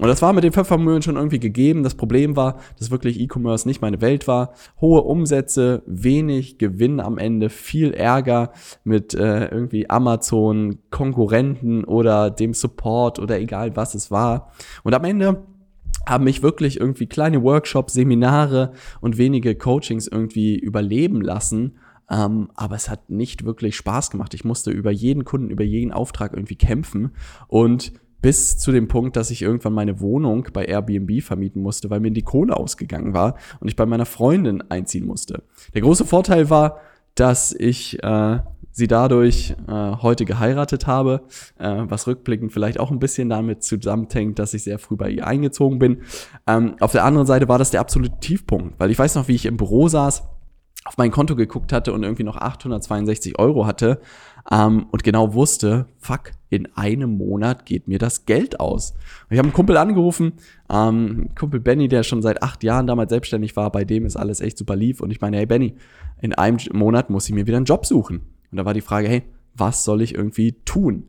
Und 0.00 0.08
das 0.08 0.22
war 0.22 0.32
mit 0.32 0.44
den 0.44 0.52
Pfeffermühlen 0.52 1.02
schon 1.02 1.16
irgendwie 1.16 1.38
gegeben. 1.38 1.82
Das 1.82 1.94
Problem 1.94 2.34
war, 2.34 2.58
dass 2.78 2.90
wirklich 2.90 3.20
E-Commerce 3.20 3.68
nicht 3.68 3.82
meine 3.82 4.00
Welt 4.00 4.26
war. 4.26 4.54
Hohe 4.80 5.02
Umsätze, 5.02 5.82
wenig 5.84 6.56
Gewinn 6.56 7.00
am 7.00 7.18
Ende, 7.18 7.50
viel 7.50 7.92
Ärger 7.92 8.52
mit 8.82 9.12
äh, 9.12 9.48
irgendwie 9.48 9.90
Amazon, 9.90 10.78
Konkurrenten 10.90 11.84
oder 11.84 12.30
dem 12.30 12.54
Support 12.54 13.18
oder 13.18 13.38
egal 13.38 13.76
was 13.76 13.94
es 13.94 14.10
war. 14.10 14.50
Und 14.84 14.94
am 14.94 15.04
Ende 15.04 15.44
haben 16.06 16.24
mich 16.24 16.42
wirklich 16.42 16.80
irgendwie 16.80 17.06
kleine 17.06 17.42
Workshops, 17.42 17.92
Seminare 17.92 18.72
und 19.02 19.18
wenige 19.18 19.54
Coachings 19.54 20.08
irgendwie 20.08 20.58
überleben 20.58 21.20
lassen. 21.20 21.76
Um, 22.08 22.16
ähm, 22.18 22.48
aber 22.56 22.74
es 22.74 22.88
hat 22.88 23.10
nicht 23.10 23.44
wirklich 23.44 23.76
Spaß 23.76 24.10
gemacht. 24.10 24.32
Ich 24.32 24.44
musste 24.44 24.70
über 24.70 24.90
jeden 24.90 25.24
Kunden, 25.24 25.50
über 25.50 25.62
jeden 25.62 25.92
Auftrag 25.92 26.32
irgendwie 26.32 26.56
kämpfen 26.56 27.12
und 27.46 27.92
bis 28.22 28.58
zu 28.58 28.72
dem 28.72 28.88
Punkt, 28.88 29.16
dass 29.16 29.30
ich 29.30 29.42
irgendwann 29.42 29.72
meine 29.72 30.00
Wohnung 30.00 30.48
bei 30.52 30.64
Airbnb 30.64 31.22
vermieten 31.22 31.62
musste, 31.62 31.90
weil 31.90 32.00
mir 32.00 32.10
die 32.10 32.22
Kohle 32.22 32.56
ausgegangen 32.56 33.14
war 33.14 33.36
und 33.60 33.68
ich 33.68 33.76
bei 33.76 33.86
meiner 33.86 34.06
Freundin 34.06 34.62
einziehen 34.70 35.06
musste. 35.06 35.42
Der 35.74 35.82
große 35.82 36.04
Vorteil 36.04 36.50
war, 36.50 36.80
dass 37.14 37.52
ich 37.52 38.02
äh, 38.02 38.38
sie 38.72 38.86
dadurch 38.86 39.54
äh, 39.68 39.72
heute 39.72 40.24
geheiratet 40.24 40.86
habe, 40.86 41.22
äh, 41.58 41.82
was 41.84 42.06
rückblickend 42.06 42.52
vielleicht 42.52 42.78
auch 42.78 42.90
ein 42.90 42.98
bisschen 42.98 43.28
damit 43.28 43.62
zusammenhängt, 43.62 44.38
dass 44.38 44.54
ich 44.54 44.62
sehr 44.62 44.78
früh 44.78 44.96
bei 44.96 45.10
ihr 45.10 45.26
eingezogen 45.26 45.78
bin. 45.78 46.02
Ähm, 46.46 46.76
auf 46.80 46.92
der 46.92 47.04
anderen 47.04 47.26
Seite 47.26 47.48
war 47.48 47.58
das 47.58 47.70
der 47.70 47.80
absolute 47.80 48.20
Tiefpunkt, 48.20 48.78
weil 48.78 48.90
ich 48.90 48.98
weiß 48.98 49.16
noch, 49.16 49.28
wie 49.28 49.34
ich 49.34 49.46
im 49.46 49.56
Büro 49.56 49.88
saß, 49.88 50.22
auf 50.84 50.96
mein 50.96 51.10
Konto 51.10 51.36
geguckt 51.36 51.72
hatte 51.72 51.92
und 51.92 52.02
irgendwie 52.02 52.24
noch 52.24 52.36
862 52.36 53.38
Euro 53.38 53.66
hatte 53.66 54.00
ähm, 54.50 54.86
und 54.90 55.02
genau 55.02 55.34
wusste, 55.34 55.86
fuck, 55.98 56.32
in 56.48 56.68
einem 56.76 57.16
Monat 57.16 57.66
geht 57.66 57.88
mir 57.88 57.98
das 57.98 58.26
Geld 58.26 58.60
aus. 58.60 58.92
Und 58.92 59.32
ich 59.34 59.38
habe 59.38 59.46
einen 59.46 59.54
Kumpel 59.54 59.76
angerufen, 59.76 60.34
ähm, 60.70 61.30
Kumpel 61.38 61.60
Benny, 61.60 61.88
der 61.88 62.02
schon 62.02 62.22
seit 62.22 62.42
acht 62.42 62.62
Jahren 62.64 62.86
damals 62.86 63.10
selbstständig 63.10 63.56
war, 63.56 63.70
bei 63.70 63.84
dem 63.84 64.04
ist 64.04 64.16
alles 64.16 64.40
echt 64.40 64.58
super 64.58 64.76
lief. 64.76 65.00
Und 65.00 65.10
ich 65.10 65.20
meine, 65.20 65.36
hey 65.36 65.46
Benny, 65.46 65.74
in 66.20 66.34
einem 66.34 66.58
Monat 66.72 67.10
muss 67.10 67.28
ich 67.28 67.34
mir 67.34 67.46
wieder 67.46 67.56
einen 67.56 67.66
Job 67.66 67.86
suchen. 67.86 68.22
Und 68.50 68.56
da 68.58 68.64
war 68.64 68.74
die 68.74 68.80
Frage, 68.80 69.08
hey, 69.08 69.22
was 69.54 69.84
soll 69.84 70.02
ich 70.02 70.14
irgendwie 70.14 70.52
tun? 70.64 71.04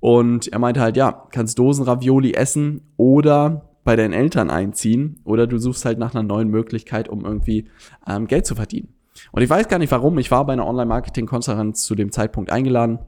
Und 0.00 0.48
er 0.48 0.58
meinte 0.58 0.80
halt, 0.80 0.96
ja, 0.96 1.26
kannst 1.30 1.58
Dosenravioli 1.58 2.34
essen 2.34 2.82
oder 2.96 3.68
bei 3.84 3.96
deinen 3.96 4.12
Eltern 4.12 4.50
einziehen 4.50 5.20
oder 5.24 5.46
du 5.46 5.58
suchst 5.58 5.84
halt 5.84 5.98
nach 5.98 6.14
einer 6.14 6.22
neuen 6.22 6.48
Möglichkeit, 6.48 7.08
um 7.08 7.24
irgendwie 7.24 7.68
ähm, 8.06 8.26
Geld 8.26 8.46
zu 8.46 8.54
verdienen. 8.54 8.88
Und 9.32 9.42
ich 9.42 9.50
weiß 9.50 9.68
gar 9.68 9.78
nicht 9.78 9.90
warum, 9.90 10.18
ich 10.18 10.30
war 10.30 10.46
bei 10.46 10.52
einer 10.52 10.66
Online-Marketing-Konferenz 10.66 11.84
zu 11.84 11.94
dem 11.94 12.12
Zeitpunkt 12.12 12.50
eingeladen, 12.50 12.98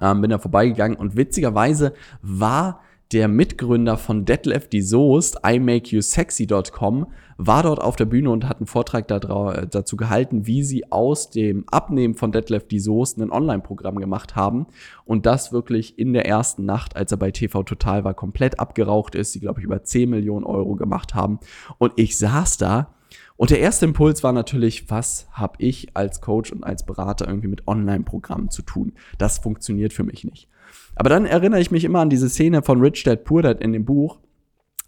ähm, 0.00 0.20
bin 0.20 0.30
da 0.30 0.38
vorbeigegangen 0.38 0.96
und 0.96 1.16
witzigerweise 1.16 1.94
war 2.22 2.80
der 3.12 3.28
Mitgründer 3.28 3.96
von 3.96 4.24
Detlef 4.24 4.68
die 4.68 4.80
Soest, 4.80 5.38
imakeyousexy.com, 5.46 7.06
war 7.36 7.62
dort 7.62 7.80
auf 7.80 7.96
der 7.96 8.06
Bühne 8.06 8.30
und 8.30 8.48
hat 8.48 8.58
einen 8.58 8.66
Vortrag 8.66 9.06
dazu 9.08 9.96
gehalten, 9.96 10.46
wie 10.46 10.62
sie 10.62 10.90
aus 10.90 11.30
dem 11.30 11.64
Abnehmen 11.68 12.14
von 12.14 12.32
Detlef 12.32 12.66
die 12.66 12.80
Soest 12.80 13.18
ein 13.18 13.30
Online-Programm 13.30 13.96
gemacht 13.96 14.36
haben 14.36 14.66
und 15.04 15.26
das 15.26 15.52
wirklich 15.52 15.98
in 15.98 16.12
der 16.12 16.26
ersten 16.26 16.64
Nacht, 16.64 16.96
als 16.96 17.12
er 17.12 17.18
bei 17.18 17.30
TV 17.30 17.62
Total 17.62 18.04
war, 18.04 18.14
komplett 18.14 18.58
abgeraucht 18.58 19.14
ist, 19.14 19.32
sie 19.32 19.40
glaube 19.40 19.60
ich 19.60 19.66
über 19.66 19.82
10 19.82 20.10
Millionen 20.10 20.44
Euro 20.44 20.74
gemacht 20.74 21.14
haben. 21.14 21.38
Und 21.78 21.92
ich 21.96 22.18
saß 22.18 22.56
da 22.56 22.93
und 23.36 23.50
der 23.50 23.58
erste 23.60 23.84
Impuls 23.84 24.22
war 24.22 24.32
natürlich, 24.32 24.90
was 24.90 25.26
habe 25.32 25.56
ich 25.58 25.96
als 25.96 26.20
Coach 26.20 26.52
und 26.52 26.62
als 26.62 26.86
Berater 26.86 27.26
irgendwie 27.26 27.48
mit 27.48 27.66
Online-Programmen 27.66 28.50
zu 28.50 28.62
tun? 28.62 28.92
Das 29.18 29.38
funktioniert 29.38 29.92
für 29.92 30.04
mich 30.04 30.24
nicht. 30.24 30.48
Aber 30.94 31.10
dann 31.10 31.26
erinnere 31.26 31.60
ich 31.60 31.72
mich 31.72 31.84
immer 31.84 32.00
an 32.00 32.10
diese 32.10 32.28
Szene 32.28 32.62
von 32.62 32.80
Rich 32.80 33.02
Dad 33.02 33.24
Poor 33.24 33.42
Dad 33.42 33.60
in 33.60 33.72
dem 33.72 33.84
Buch, 33.84 34.20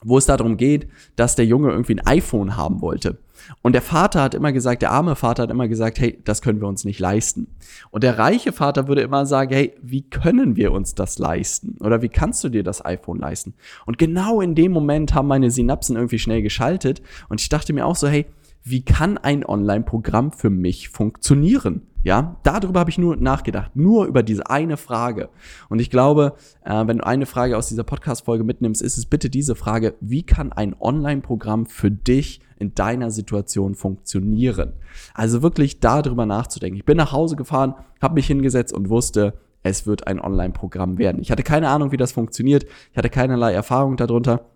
wo 0.07 0.19
es 0.19 0.27
darum 0.27 0.57
geht, 0.57 0.89
dass 1.17 1.37
der 1.37 1.47
Junge 1.47 1.71
irgendwie 1.71 1.95
ein 1.95 2.07
iPhone 2.07 2.57
haben 2.57 2.81
wollte. 2.81 3.19
Und 3.63 3.75
der 3.75 3.83
Vater 3.83 4.23
hat 4.23 4.35
immer 4.35 4.53
gesagt, 4.53 4.83
der 4.83 4.93
arme 4.93 5.17
Vater 5.17 5.45
hat 5.45 5.51
immer 5.51 5.69
gesagt, 5.69 5.99
hey, 5.99 6.21
das 6.25 6.43
können 6.43 6.61
wir 6.61 6.69
uns 6.69 6.85
nicht 6.85 7.01
leisten. 7.01 7.49
Und 7.91 8.03
der 8.03 8.19
reiche 8.19 8.53
Vater 8.53 8.89
würde 8.89 9.03
immer 9.03 9.27
sagen, 9.27 9.53
hey, 9.53 9.75
wie 9.83 10.03
können 10.03 10.57
wir 10.57 10.73
uns 10.73 10.95
das 10.95 11.19
leisten? 11.19 11.77
Oder 11.81 12.03
wie 12.03 12.09
kannst 12.09 12.43
du 12.45 12.49
dir 12.49 12.63
das 12.63 12.85
iPhone 12.85 13.19
leisten? 13.19 13.55
Und 13.85 13.99
genau 13.99 14.41
in 14.41 14.55
dem 14.55 14.73
Moment 14.73 15.15
haben 15.15 15.29
meine 15.29 15.51
Synapsen 15.51 15.97
irgendwie 15.97 16.19
schnell 16.19 16.43
geschaltet 16.43 17.03
und 17.29 17.41
ich 17.41 17.49
dachte 17.49 17.73
mir 17.73 17.87
auch 17.87 17.97
so, 17.97 18.09
hey, 18.09 18.27
wie 18.63 18.85
kann 18.85 19.19
ein 19.19 19.45
Online-Programm 19.45 20.33
für 20.33 20.51
mich 20.51 20.89
funktionieren? 20.89 21.83
Ja, 22.07 22.37
darüber 22.45 22.79
habe 22.79 22.91
ich 22.91 22.99
nur 22.99 23.17
nachgedacht, 23.17 23.75
nur 23.75 24.07
über 24.07 24.23
diese 24.23 24.49
eine 24.49 24.77
Frage. 24.77 25.29
Und 25.69 25.81
ich 25.81 25.91
glaube, 25.91 26.35
äh, 26.65 26.87
wenn 26.87 26.99
du 26.99 27.05
eine 27.05 27.27
Frage 27.27 27.59
aus 27.59 27.67
dieser 27.67 27.83
Podcast-Folge 27.83 28.45
mitnimmst, 28.45 28.81
ist 28.81 28.97
es 28.97 29.07
bitte 29.07 29.29
diese 29.29 29.57
Frage, 29.57 29.95
wie 30.01 30.23
kann 30.23 30.53
ein 30.53 30.77
Online-Programm 30.79 31.67
für 31.67 31.91
dich 31.91 32.41
in 32.61 32.77
deiner 32.77 33.11
Situation 33.11 33.75
funktionieren? 33.75 34.75
Also 35.15 35.43
wirklich 35.43 35.81
darüber 35.81 36.27
nachzudenken. 36.27 36.77
Ich 36.77 36.85
bin 36.85 36.97
nach 36.97 37.11
Hause 37.11 37.35
gefahren, 37.35 37.75
habe 38.01 38.15
mich 38.15 38.29
hingesetzt 38.29 38.73
und 38.73 38.89
wusste, 38.89 39.35
es 39.65 39.85
wird 39.85 40.07
ein 40.07 40.21
Online-Programm 40.21 40.99
werden. 40.99 41.21
Ich 41.21 41.33
hatte 41.33 41.43
keine 41.43 41.71
Ahnung, 41.71 41.91
wie 41.91 41.97
das 41.97 42.13
funktioniert. 42.13 42.67
Ich 42.93 42.97
hatte 42.97 43.11
keinerlei 43.11 43.53
Erfahrung 43.53 43.97
darunter 43.97 44.47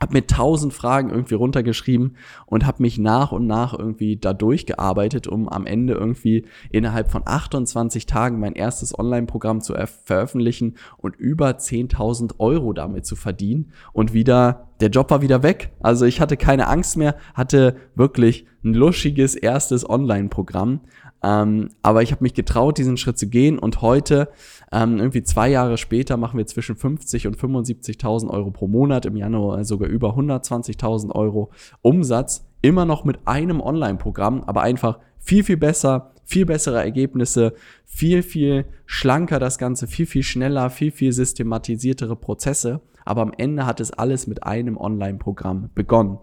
habe 0.00 0.14
mir 0.14 0.26
tausend 0.26 0.72
Fragen 0.72 1.10
irgendwie 1.10 1.34
runtergeschrieben 1.34 2.16
und 2.46 2.66
habe 2.66 2.82
mich 2.82 2.98
nach 2.98 3.32
und 3.32 3.46
nach 3.46 3.78
irgendwie 3.78 4.16
da 4.16 4.32
durchgearbeitet, 4.32 5.28
um 5.28 5.48
am 5.48 5.66
Ende 5.66 5.92
irgendwie 5.92 6.46
innerhalb 6.70 7.10
von 7.10 7.22
28 7.24 8.06
Tagen 8.06 8.40
mein 8.40 8.54
erstes 8.54 8.98
Online-Programm 8.98 9.60
zu 9.60 9.74
veröffentlichen 10.04 10.76
und 10.96 11.16
über 11.16 11.50
10.000 11.50 12.34
Euro 12.38 12.72
damit 12.72 13.04
zu 13.04 13.14
verdienen 13.14 13.72
und 13.92 14.14
wieder, 14.14 14.68
der 14.80 14.88
Job 14.88 15.10
war 15.10 15.20
wieder 15.20 15.42
weg. 15.42 15.72
Also 15.80 16.06
ich 16.06 16.20
hatte 16.20 16.38
keine 16.38 16.68
Angst 16.68 16.96
mehr, 16.96 17.16
hatte 17.34 17.76
wirklich 17.94 18.46
ein 18.64 18.74
luschiges 18.74 19.34
erstes 19.34 19.88
Online-Programm. 19.88 20.80
Ähm, 21.22 21.70
aber 21.82 22.02
ich 22.02 22.12
habe 22.12 22.22
mich 22.22 22.34
getraut, 22.34 22.78
diesen 22.78 22.96
Schritt 22.96 23.18
zu 23.18 23.28
gehen 23.28 23.58
und 23.58 23.82
heute 23.82 24.28
ähm, 24.72 24.98
irgendwie 24.98 25.22
zwei 25.22 25.48
Jahre 25.48 25.76
später 25.76 26.16
machen 26.16 26.38
wir 26.38 26.46
zwischen 26.46 26.76
50 26.76 27.26
und 27.26 27.36
75.000 27.36 28.30
Euro 28.30 28.50
pro 28.50 28.68
Monat, 28.68 29.06
im 29.06 29.16
Januar 29.16 29.64
sogar 29.64 29.88
über 29.88 30.16
120.000 30.16 31.14
Euro 31.14 31.50
Umsatz, 31.82 32.46
immer 32.62 32.84
noch 32.84 33.04
mit 33.04 33.18
einem 33.26 33.60
Online-Programm, 33.60 34.44
aber 34.46 34.62
einfach 34.62 34.98
viel, 35.18 35.44
viel 35.44 35.56
besser, 35.56 36.12
viel 36.24 36.46
bessere 36.46 36.82
Ergebnisse, 36.82 37.54
viel, 37.84 38.22
viel 38.22 38.66
schlanker 38.86 39.38
das 39.38 39.58
Ganze, 39.58 39.86
viel, 39.86 40.06
viel 40.06 40.22
schneller, 40.22 40.70
viel, 40.70 40.90
viel 40.90 41.12
systematisiertere 41.12 42.16
Prozesse. 42.16 42.80
Aber 43.04 43.22
am 43.22 43.32
Ende 43.36 43.66
hat 43.66 43.80
es 43.80 43.92
alles 43.92 44.26
mit 44.26 44.44
einem 44.44 44.76
Online-Programm 44.76 45.70
begonnen. 45.74 46.18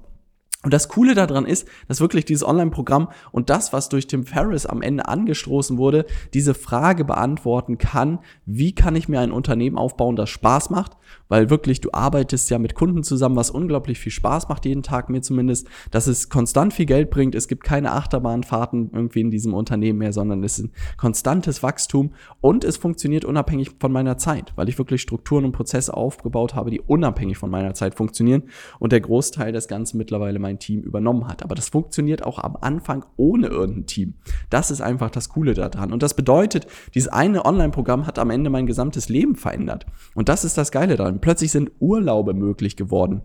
Und 0.67 0.73
das 0.73 0.89
Coole 0.89 1.15
daran 1.15 1.45
ist, 1.45 1.65
dass 1.87 2.01
wirklich 2.01 2.25
dieses 2.25 2.45
Online-Programm 2.45 3.07
und 3.31 3.49
das, 3.49 3.71
was 3.71 3.87
durch 3.87 4.05
Tim 4.05 4.25
Ferriss 4.25 4.65
am 4.65 4.81
Ende 4.81 5.07
angestoßen 5.07 5.77
wurde, 5.77 6.05
diese 6.33 6.53
Frage 6.53 7.05
beantworten 7.05 7.77
kann, 7.77 8.19
wie 8.45 8.75
kann 8.75 8.97
ich 8.97 9.07
mir 9.07 9.21
ein 9.21 9.31
Unternehmen 9.31 9.77
aufbauen, 9.77 10.17
das 10.17 10.29
Spaß 10.29 10.69
macht, 10.69 10.97
weil 11.29 11.49
wirklich 11.49 11.79
du 11.79 11.93
arbeitest 11.93 12.49
ja 12.49 12.59
mit 12.59 12.75
Kunden 12.75 13.03
zusammen, 13.03 13.37
was 13.37 13.49
unglaublich 13.49 13.97
viel 13.97 14.11
Spaß 14.11 14.49
macht 14.49 14.65
jeden 14.65 14.83
Tag, 14.83 15.09
mir 15.09 15.21
zumindest, 15.21 15.69
dass 15.91 16.07
es 16.07 16.27
konstant 16.27 16.73
viel 16.73 16.85
Geld 16.85 17.11
bringt, 17.11 17.33
es 17.33 17.47
gibt 17.47 17.63
keine 17.63 17.93
Achterbahnfahrten 17.93 18.91
irgendwie 18.91 19.21
in 19.21 19.31
diesem 19.31 19.53
Unternehmen 19.53 19.99
mehr, 19.99 20.11
sondern 20.11 20.43
es 20.43 20.59
ist 20.59 20.65
ein 20.65 20.71
konstantes 20.97 21.63
Wachstum. 21.63 22.11
Und 22.41 22.65
es 22.65 22.75
funktioniert 22.75 23.23
unabhängig 23.23 23.71
von 23.79 23.93
meiner 23.93 24.17
Zeit, 24.17 24.51
weil 24.57 24.67
ich 24.67 24.77
wirklich 24.77 25.01
Strukturen 25.01 25.45
und 25.45 25.53
Prozesse 25.53 25.95
aufgebaut 25.95 26.55
habe, 26.55 26.71
die 26.71 26.81
unabhängig 26.81 27.37
von 27.37 27.49
meiner 27.49 27.73
Zeit 27.73 27.95
funktionieren. 27.95 28.43
Und 28.79 28.91
der 28.91 28.99
Großteil 28.99 29.53
des 29.53 29.69
Ganzen 29.69 29.97
mittlerweile 29.97 30.39
mein 30.39 30.56
Team 30.59 30.81
übernommen 30.81 31.27
hat. 31.27 31.43
Aber 31.43 31.55
das 31.55 31.69
funktioniert 31.69 32.23
auch 32.23 32.39
am 32.39 32.57
Anfang 32.59 33.05
ohne 33.15 33.47
irgendein 33.47 33.85
Team. 33.85 34.15
Das 34.49 34.71
ist 34.71 34.81
einfach 34.81 35.09
das 35.09 35.29
Coole 35.29 35.53
daran. 35.53 35.91
Und 35.93 36.03
das 36.03 36.15
bedeutet, 36.15 36.67
dieses 36.93 37.09
eine 37.09 37.45
Online-Programm 37.45 38.07
hat 38.07 38.19
am 38.19 38.29
Ende 38.29 38.49
mein 38.49 38.67
gesamtes 38.67 39.09
Leben 39.09 39.35
verändert. 39.35 39.85
Und 40.15 40.29
das 40.29 40.43
ist 40.43 40.57
das 40.57 40.71
Geile 40.71 40.95
daran. 40.95 41.21
Plötzlich 41.21 41.51
sind 41.51 41.71
Urlaube 41.79 42.33
möglich 42.33 42.75
geworden 42.75 43.21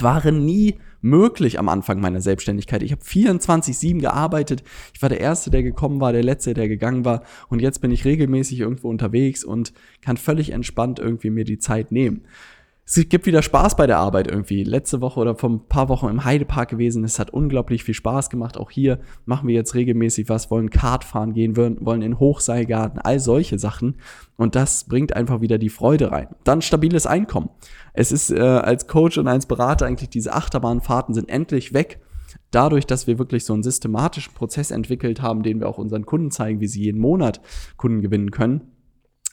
waren 0.00 0.44
nie 0.44 0.78
möglich 1.00 1.58
am 1.58 1.68
Anfang 1.68 2.00
meiner 2.00 2.20
Selbstständigkeit. 2.20 2.82
Ich 2.82 2.92
habe 2.92 3.02
24/7 3.02 4.00
gearbeitet. 4.00 4.62
Ich 4.94 5.02
war 5.02 5.08
der 5.08 5.20
Erste, 5.20 5.50
der 5.50 5.62
gekommen 5.62 6.00
war, 6.00 6.12
der 6.12 6.22
Letzte, 6.22 6.54
der 6.54 6.68
gegangen 6.68 7.04
war. 7.04 7.22
Und 7.48 7.60
jetzt 7.60 7.80
bin 7.80 7.90
ich 7.90 8.04
regelmäßig 8.04 8.60
irgendwo 8.60 8.88
unterwegs 8.88 9.44
und 9.44 9.72
kann 10.00 10.16
völlig 10.16 10.50
entspannt 10.50 10.98
irgendwie 10.98 11.30
mir 11.30 11.44
die 11.44 11.58
Zeit 11.58 11.92
nehmen. 11.92 12.22
Es 12.84 13.08
gibt 13.08 13.26
wieder 13.26 13.42
Spaß 13.42 13.76
bei 13.76 13.86
der 13.86 13.98
Arbeit 13.98 14.28
irgendwie. 14.28 14.64
Letzte 14.64 15.00
Woche 15.00 15.20
oder 15.20 15.36
vor 15.36 15.50
ein 15.50 15.68
paar 15.68 15.88
Wochen 15.88 16.08
im 16.08 16.24
Heidepark 16.24 16.68
gewesen. 16.68 17.04
Es 17.04 17.18
hat 17.18 17.30
unglaublich 17.30 17.84
viel 17.84 17.94
Spaß 17.94 18.28
gemacht. 18.28 18.56
Auch 18.56 18.70
hier 18.70 18.98
machen 19.24 19.46
wir 19.46 19.54
jetzt 19.54 19.74
regelmäßig 19.74 20.28
was, 20.28 20.50
wollen 20.50 20.68
Kart 20.68 21.04
fahren 21.04 21.32
gehen, 21.32 21.56
wollen 21.56 22.02
in 22.02 22.18
Hochseilgarten, 22.18 22.98
all 22.98 23.20
solche 23.20 23.58
Sachen. 23.58 23.96
Und 24.36 24.56
das 24.56 24.84
bringt 24.84 25.14
einfach 25.14 25.40
wieder 25.40 25.58
die 25.58 25.68
Freude 25.68 26.10
rein. 26.10 26.28
Dann 26.42 26.60
stabiles 26.60 27.06
Einkommen. 27.06 27.50
Es 27.94 28.10
ist 28.10 28.30
äh, 28.30 28.40
als 28.40 28.88
Coach 28.88 29.16
und 29.16 29.28
als 29.28 29.46
Berater 29.46 29.86
eigentlich 29.86 30.10
diese 30.10 30.32
Achterbahnfahrten 30.32 31.14
sind 31.14 31.28
endlich 31.28 31.72
weg. 31.72 32.00
Dadurch, 32.50 32.86
dass 32.86 33.06
wir 33.06 33.18
wirklich 33.18 33.44
so 33.44 33.54
einen 33.54 33.62
systematischen 33.62 34.34
Prozess 34.34 34.70
entwickelt 34.70 35.22
haben, 35.22 35.42
den 35.42 35.60
wir 35.60 35.68
auch 35.68 35.78
unseren 35.78 36.04
Kunden 36.04 36.30
zeigen, 36.30 36.60
wie 36.60 36.66
sie 36.66 36.82
jeden 36.82 37.00
Monat 37.00 37.40
Kunden 37.76 38.02
gewinnen 38.02 38.32
können 38.32 38.71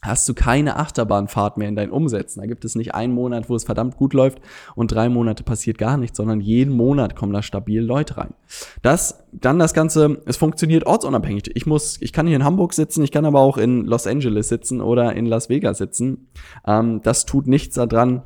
hast 0.01 0.27
du 0.29 0.33
keine 0.33 0.77
Achterbahnfahrt 0.77 1.57
mehr 1.57 1.67
in 1.67 1.75
deinen 1.75 1.91
Umsätzen. 1.91 2.41
Da 2.41 2.47
gibt 2.47 2.65
es 2.65 2.75
nicht 2.75 2.95
einen 2.95 3.13
Monat, 3.13 3.49
wo 3.49 3.55
es 3.55 3.63
verdammt 3.63 3.97
gut 3.97 4.13
läuft 4.13 4.39
und 4.75 4.91
drei 4.91 5.09
Monate 5.09 5.43
passiert 5.43 5.77
gar 5.77 5.97
nichts, 5.97 6.17
sondern 6.17 6.41
jeden 6.41 6.75
Monat 6.75 7.15
kommen 7.15 7.33
da 7.33 7.41
stabil 7.41 7.81
Leute 7.81 8.17
rein. 8.17 8.33
Das, 8.81 9.25
dann 9.31 9.59
das 9.59 9.73
Ganze, 9.73 10.21
es 10.25 10.37
funktioniert 10.37 10.85
ortsunabhängig. 10.85 11.51
Ich 11.55 11.65
muss, 11.65 11.97
ich 12.01 12.13
kann 12.13 12.27
hier 12.27 12.35
in 12.35 12.43
Hamburg 12.43 12.73
sitzen, 12.73 13.03
ich 13.03 13.11
kann 13.11 13.25
aber 13.25 13.39
auch 13.39 13.57
in 13.57 13.85
Los 13.85 14.07
Angeles 14.07 14.49
sitzen 14.49 14.81
oder 14.81 15.13
in 15.13 15.25
Las 15.25 15.49
Vegas 15.49 15.77
sitzen. 15.77 16.29
Ähm, 16.65 17.01
das 17.03 17.25
tut 17.25 17.47
nichts 17.47 17.75
daran, 17.75 18.23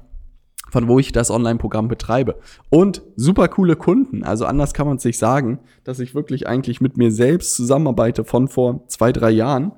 von 0.73 0.87
wo 0.87 0.97
ich 0.97 1.11
das 1.11 1.29
Online-Programm 1.29 1.87
betreibe. 1.87 2.39
Und 2.69 3.03
super 3.15 3.47
coole 3.47 3.75
Kunden. 3.75 4.23
Also 4.23 4.45
anders 4.45 4.73
kann 4.73 4.87
man 4.87 4.97
es 4.97 5.03
sich 5.03 5.19
sagen, 5.19 5.59
dass 5.83 5.99
ich 5.99 6.15
wirklich 6.15 6.47
eigentlich 6.47 6.81
mit 6.81 6.97
mir 6.97 7.11
selbst 7.11 7.55
zusammenarbeite 7.55 8.23
von 8.25 8.47
vor 8.47 8.87
zwei, 8.87 9.11
drei 9.11 9.29
Jahren 9.29 9.71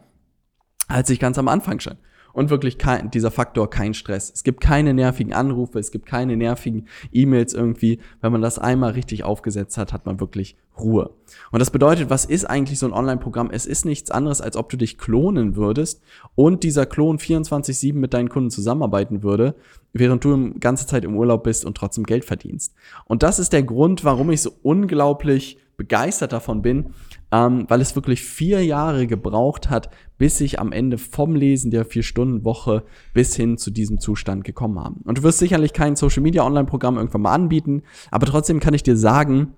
als 0.87 1.09
ich 1.09 1.19
ganz 1.19 1.37
am 1.37 1.47
Anfang 1.47 1.79
schon. 1.79 1.97
Und 2.33 2.49
wirklich 2.49 2.77
kein, 2.77 3.11
dieser 3.11 3.31
Faktor 3.31 3.69
kein 3.69 3.93
Stress. 3.93 4.29
Es 4.29 4.43
gibt 4.43 4.59
keine 4.59 4.93
nervigen 4.93 5.31
Anrufe, 5.31 5.79
es 5.79 5.89
gibt 5.89 6.05
keine 6.05 6.35
nervigen 6.35 6.89
E-Mails 7.13 7.53
irgendwie. 7.53 7.99
Wenn 8.19 8.33
man 8.33 8.41
das 8.41 8.59
einmal 8.59 8.91
richtig 8.91 9.23
aufgesetzt 9.23 9.77
hat, 9.77 9.93
hat 9.93 10.05
man 10.05 10.19
wirklich 10.19 10.57
Ruhe. 10.77 11.11
Und 11.51 11.59
das 11.59 11.71
bedeutet, 11.71 12.09
was 12.09 12.25
ist 12.25 12.43
eigentlich 12.43 12.77
so 12.77 12.87
ein 12.87 12.91
Online-Programm? 12.91 13.51
Es 13.51 13.65
ist 13.65 13.85
nichts 13.85 14.11
anderes, 14.11 14.41
als 14.41 14.57
ob 14.57 14.67
du 14.67 14.75
dich 14.75 14.97
klonen 14.97 15.55
würdest 15.55 16.01
und 16.35 16.63
dieser 16.63 16.85
Klon 16.85 17.19
24-7 17.19 17.93
mit 17.93 18.13
deinen 18.13 18.27
Kunden 18.27 18.49
zusammenarbeiten 18.49 19.23
würde, 19.23 19.55
während 19.93 20.25
du 20.25 20.35
die 20.35 20.59
ganze 20.59 20.87
Zeit 20.87 21.05
im 21.05 21.15
Urlaub 21.15 21.43
bist 21.43 21.63
und 21.63 21.77
trotzdem 21.77 22.03
Geld 22.03 22.25
verdienst. 22.25 22.73
Und 23.05 23.23
das 23.23 23.39
ist 23.39 23.53
der 23.53 23.63
Grund, 23.63 24.03
warum 24.03 24.29
ich 24.29 24.41
so 24.41 24.51
unglaublich 24.61 25.57
begeistert 25.77 26.34
davon 26.34 26.62
bin, 26.62 26.94
ähm, 27.32 27.65
weil 27.67 27.82
es 27.82 27.96
wirklich 27.96 28.24
vier 28.24 28.63
Jahre 28.63 29.08
gebraucht 29.08 29.70
hat, 29.70 29.89
bis 30.17 30.39
ich 30.41 30.60
am 30.60 30.72
Ende 30.72 30.98
vom 30.98 31.36
Lesen 31.36 31.72
der 31.72 31.86
Vier-Stunden-Woche 31.86 32.84
bis 33.13 33.36
hin 33.36 33.58
zu 33.58 33.72
diesem 33.72 34.00
Zustand 34.00 34.44
gekommen 34.44 34.79
habe. 34.79 34.96
Und 35.03 35.17
du 35.17 35.24
wirst 35.24 35.39
sicherlich 35.39 35.74
kein 35.74 35.96
Social-Media-Online-Programm 35.96 36.98
irgendwann 36.98 37.22
mal 37.22 37.34
anbieten, 37.34 37.84
aber 38.12 38.25
trotzdem 38.25 38.60
kann 38.60 38.74
ich 38.74 38.84
dir 38.84 38.98
sagen, 38.98 39.53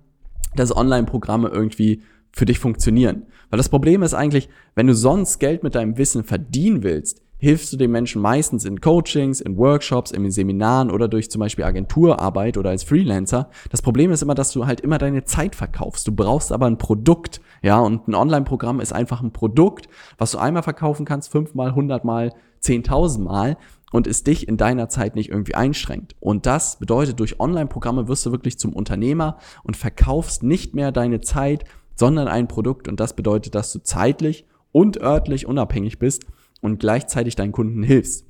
dass 0.56 0.76
Online-Programme 0.76 1.50
irgendwie 1.50 2.02
für 2.32 2.46
dich 2.46 2.60
funktionieren. 2.60 3.26
Weil 3.50 3.58
das 3.58 3.70
Problem 3.70 4.04
ist 4.04 4.14
eigentlich, 4.14 4.50
wenn 4.76 4.88
du 4.88 4.94
sonst 4.94 5.40
Geld 5.40 5.64
mit 5.64 5.76
deinem 5.76 5.98
Wissen 5.98 6.24
verdienen 6.24 6.84
willst, 6.84 7.22
hilfst 7.38 7.72
du 7.72 7.78
den 7.78 7.92
Menschen 7.92 8.22
meistens 8.22 8.66
in 8.66 8.82
Coachings, 8.82 9.42
in 9.42 9.58
Workshops, 9.58 10.12
in 10.12 10.30
Seminaren 10.32 10.90
oder 10.90 11.08
durch 11.08 11.30
zum 11.30 11.40
Beispiel 11.40 11.66
Agenturarbeit 11.66 12.58
oder 12.58 12.72
als 12.72 12.84
Freelancer. 12.84 13.50
Das 13.70 13.82
Problem 13.82 14.12
ist 14.12 14.24
immer, 14.24 14.36
dass 14.36 14.52
du 14.52 14.66
halt 14.66 14.82
immer 14.82 14.98
deine 14.98 15.24
Zeit 15.24 15.56
verkaufst. 15.56 16.08
Du 16.08 16.12
brauchst 16.12 16.52
aber 16.52 16.66
ein 16.66 16.78
Produkt, 16.78 17.42
ja, 17.62 17.80
und 17.80 18.08
ein 18.08 18.16
Online-Programm 18.16 18.80
ist 18.80 18.94
einfach 18.94 19.22
ein 19.22 19.32
Produkt, 19.32 19.88
was 20.18 20.32
du 20.32 20.40
einmal 20.40 20.64
verkaufen 20.64 21.06
kannst, 21.06 21.32
fünfmal, 21.32 21.76
hundertmal, 21.76 22.34
zehntausendmal 22.60 23.58
und 23.92 24.08
es 24.08 24.24
dich 24.24 24.48
in 24.48 24.58
deiner 24.58 24.90
Zeit 24.90 25.16
nicht 25.16 25.30
irgendwie 25.30 25.56
einschränkt. 25.56 26.16
Und 26.20 26.46
das 26.46 26.80
bedeutet, 26.80 27.20
durch 27.20 27.40
Online-Programme 27.40 28.08
wirst 28.08 28.26
du 28.26 28.32
wirklich 28.32 28.58
zum 28.58 28.74
Unternehmer 28.74 29.38
und 29.64 29.78
verkaufst 29.78 30.44
nicht 30.44 30.74
mehr 30.74 30.92
deine 30.92 31.22
Zeit, 31.22 31.64
sondern 31.96 32.28
ein 32.28 32.48
Produkt. 32.48 32.88
Und 32.88 33.00
das 33.00 33.16
bedeutet, 33.16 33.56
dass 33.56 33.72
du 33.72 33.80
zeitlich 33.80 34.46
und 34.72 35.00
örtlich 35.00 35.46
unabhängig 35.46 36.00
bist 36.00 36.26
und 36.62 36.80
gleichzeitig 36.80 37.36
deinen 37.36 37.52
Kunden 37.52 37.84
hilfst. 37.84 38.27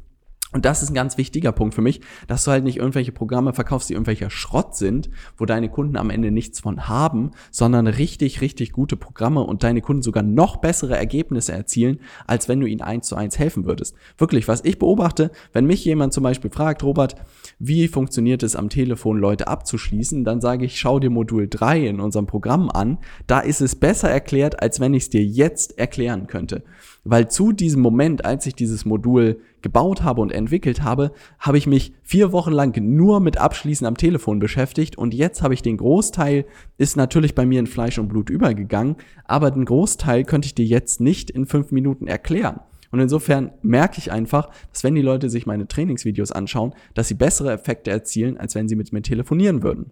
Und 0.57 0.65
das 0.65 0.81
ist 0.81 0.89
ein 0.89 0.95
ganz 0.95 1.19
wichtiger 1.19 1.51
Punkt 1.51 1.75
für 1.75 1.83
mich, 1.83 2.01
dass 2.25 2.43
du 2.43 2.49
halt 2.49 2.63
nicht 2.63 2.77
irgendwelche 2.77 3.11
Programme 3.11 3.53
verkaufst, 3.53 3.89
die 3.89 3.93
irgendwelcher 3.93 4.31
Schrott 4.31 4.75
sind, 4.75 5.07
wo 5.37 5.45
deine 5.45 5.69
Kunden 5.69 5.97
am 5.97 6.09
Ende 6.09 6.31
nichts 6.31 6.61
von 6.61 6.87
haben, 6.87 7.29
sondern 7.51 7.85
richtig, 7.85 8.41
richtig 8.41 8.71
gute 8.71 8.97
Programme 8.97 9.41
und 9.41 9.61
deine 9.61 9.81
Kunden 9.81 10.01
sogar 10.01 10.23
noch 10.23 10.57
bessere 10.57 10.97
Ergebnisse 10.97 11.51
erzielen, 11.51 11.99
als 12.25 12.49
wenn 12.49 12.59
du 12.59 12.65
ihnen 12.65 12.81
eins 12.81 13.07
zu 13.07 13.15
eins 13.15 13.37
helfen 13.37 13.67
würdest. 13.67 13.95
Wirklich, 14.17 14.47
was 14.47 14.65
ich 14.65 14.79
beobachte, 14.79 15.29
wenn 15.53 15.67
mich 15.67 15.85
jemand 15.85 16.11
zum 16.11 16.23
Beispiel 16.23 16.49
fragt, 16.49 16.81
Robert, 16.81 17.13
wie 17.59 17.87
funktioniert 17.87 18.41
es 18.41 18.55
am 18.55 18.69
Telefon, 18.69 19.19
Leute 19.19 19.47
abzuschließen, 19.47 20.23
dann 20.23 20.41
sage 20.41 20.65
ich, 20.65 20.79
schau 20.79 20.97
dir 20.97 21.11
Modul 21.11 21.47
3 21.47 21.85
in 21.85 21.99
unserem 21.99 22.25
Programm 22.25 22.71
an. 22.71 22.97
Da 23.27 23.41
ist 23.41 23.61
es 23.61 23.75
besser 23.75 24.09
erklärt, 24.09 24.59
als 24.59 24.79
wenn 24.79 24.95
ich 24.95 25.03
es 25.03 25.09
dir 25.11 25.23
jetzt 25.23 25.77
erklären 25.77 26.25
könnte. 26.25 26.63
Weil 27.03 27.29
zu 27.29 27.51
diesem 27.51 27.83
Moment, 27.83 28.25
als 28.25 28.47
ich 28.47 28.55
dieses 28.55 28.83
Modul 28.83 29.39
gebaut 29.61 30.03
habe 30.03 30.21
und 30.21 30.31
entwickelt 30.31 30.83
habe, 30.83 31.11
habe 31.39 31.57
ich 31.57 31.67
mich 31.67 31.93
vier 32.03 32.31
Wochen 32.31 32.51
lang 32.51 32.75
nur 32.79 33.19
mit 33.19 33.37
Abschließen 33.37 33.87
am 33.87 33.97
Telefon 33.97 34.39
beschäftigt 34.39 34.97
und 34.97 35.13
jetzt 35.13 35.41
habe 35.41 35.53
ich 35.53 35.61
den 35.61 35.77
Großteil, 35.77 36.45
ist 36.77 36.97
natürlich 36.97 37.35
bei 37.35 37.45
mir 37.45 37.59
in 37.59 37.67
Fleisch 37.67 37.97
und 37.99 38.07
Blut 38.07 38.29
übergegangen, 38.29 38.95
aber 39.25 39.51
den 39.51 39.65
Großteil 39.65 40.23
könnte 40.23 40.47
ich 40.47 40.55
dir 40.55 40.65
jetzt 40.65 41.01
nicht 41.01 41.29
in 41.29 41.45
fünf 41.45 41.71
Minuten 41.71 42.07
erklären. 42.07 42.59
Und 42.91 42.99
insofern 42.99 43.51
merke 43.61 43.99
ich 43.99 44.11
einfach, 44.11 44.49
dass 44.71 44.83
wenn 44.83 44.95
die 44.95 45.01
Leute 45.01 45.29
sich 45.29 45.45
meine 45.45 45.67
Trainingsvideos 45.67 46.31
anschauen, 46.31 46.73
dass 46.93 47.07
sie 47.07 47.15
bessere 47.15 47.51
Effekte 47.51 47.91
erzielen, 47.91 48.37
als 48.37 48.55
wenn 48.55 48.67
sie 48.67 48.75
mit 48.75 48.93
mir 48.93 49.01
telefonieren 49.01 49.61
würden. 49.61 49.91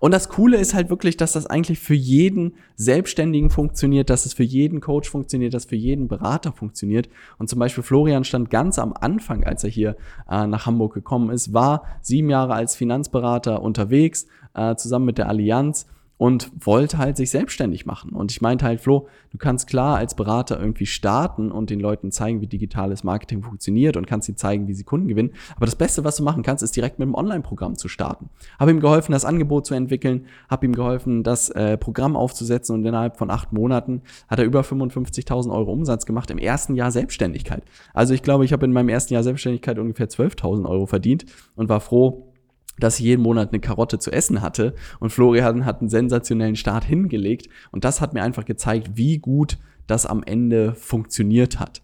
Und 0.00 0.12
das 0.12 0.28
Coole 0.28 0.56
ist 0.56 0.74
halt 0.74 0.90
wirklich, 0.90 1.16
dass 1.16 1.32
das 1.32 1.46
eigentlich 1.46 1.78
für 1.78 1.94
jeden 1.94 2.54
Selbstständigen 2.76 3.50
funktioniert, 3.50 4.10
dass 4.10 4.26
es 4.26 4.34
für 4.34 4.42
jeden 4.42 4.80
Coach 4.80 5.08
funktioniert, 5.08 5.54
dass 5.54 5.64
für 5.64 5.76
jeden 5.76 6.08
Berater 6.08 6.52
funktioniert. 6.52 7.08
Und 7.38 7.48
zum 7.48 7.58
Beispiel 7.58 7.82
Florian 7.82 8.24
stand 8.24 8.50
ganz 8.50 8.78
am 8.78 8.92
Anfang, 8.92 9.44
als 9.44 9.64
er 9.64 9.70
hier 9.70 9.96
äh, 10.30 10.46
nach 10.46 10.66
Hamburg 10.66 10.94
gekommen 10.94 11.30
ist, 11.30 11.52
war 11.52 11.84
sieben 12.00 12.30
Jahre 12.30 12.54
als 12.54 12.76
Finanzberater 12.76 13.62
unterwegs, 13.62 14.26
äh, 14.54 14.76
zusammen 14.76 15.06
mit 15.06 15.18
der 15.18 15.28
Allianz 15.28 15.86
und 16.16 16.50
wollte 16.64 16.98
halt 16.98 17.16
sich 17.16 17.30
selbstständig 17.30 17.86
machen. 17.86 18.10
Und 18.10 18.30
ich 18.30 18.40
meinte 18.40 18.64
halt, 18.64 18.80
Flo, 18.80 19.08
du 19.30 19.38
kannst 19.38 19.66
klar 19.66 19.96
als 19.96 20.14
Berater 20.14 20.60
irgendwie 20.60 20.86
starten 20.86 21.50
und 21.50 21.70
den 21.70 21.80
Leuten 21.80 22.12
zeigen, 22.12 22.40
wie 22.40 22.46
digitales 22.46 23.02
Marketing 23.02 23.42
funktioniert 23.42 23.96
und 23.96 24.06
kannst 24.06 24.28
ihnen 24.28 24.36
zeigen, 24.36 24.68
wie 24.68 24.74
sie 24.74 24.84
Kunden 24.84 25.08
gewinnen. 25.08 25.32
Aber 25.56 25.66
das 25.66 25.74
Beste, 25.74 26.04
was 26.04 26.16
du 26.16 26.22
machen 26.22 26.44
kannst, 26.44 26.62
ist 26.62 26.76
direkt 26.76 26.98
mit 26.98 27.06
einem 27.06 27.16
Online-Programm 27.16 27.76
zu 27.76 27.88
starten. 27.88 28.30
Habe 28.60 28.70
ihm 28.70 28.80
geholfen, 28.80 29.10
das 29.10 29.24
Angebot 29.24 29.66
zu 29.66 29.74
entwickeln, 29.74 30.26
habe 30.48 30.66
ihm 30.66 30.72
geholfen, 30.72 31.24
das 31.24 31.50
äh, 31.50 31.76
Programm 31.76 32.16
aufzusetzen 32.16 32.76
und 32.76 32.86
innerhalb 32.86 33.16
von 33.16 33.30
acht 33.30 33.52
Monaten 33.52 34.02
hat 34.28 34.38
er 34.38 34.44
über 34.44 34.60
55.000 34.60 35.52
Euro 35.52 35.72
Umsatz 35.72 36.06
gemacht 36.06 36.30
im 36.30 36.38
ersten 36.38 36.76
Jahr 36.76 36.92
Selbstständigkeit. 36.92 37.64
Also 37.92 38.14
ich 38.14 38.22
glaube, 38.22 38.44
ich 38.44 38.52
habe 38.52 38.64
in 38.64 38.72
meinem 38.72 38.88
ersten 38.88 39.14
Jahr 39.14 39.24
Selbstständigkeit 39.24 39.78
ungefähr 39.78 40.08
12.000 40.08 40.68
Euro 40.68 40.86
verdient 40.86 41.24
und 41.56 41.68
war 41.68 41.80
froh, 41.80 42.33
dass 42.78 42.98
ich 42.98 43.04
jeden 43.04 43.22
Monat 43.22 43.50
eine 43.50 43.60
Karotte 43.60 43.98
zu 43.98 44.10
essen 44.10 44.42
hatte. 44.42 44.74
Und 45.00 45.10
Florian 45.10 45.64
hat 45.64 45.80
einen 45.80 45.88
sensationellen 45.88 46.56
Start 46.56 46.84
hingelegt. 46.84 47.48
Und 47.70 47.84
das 47.84 48.00
hat 48.00 48.14
mir 48.14 48.22
einfach 48.22 48.44
gezeigt, 48.44 48.90
wie 48.94 49.18
gut 49.18 49.58
das 49.86 50.06
am 50.06 50.22
Ende 50.22 50.74
funktioniert 50.74 51.60
hat. 51.60 51.82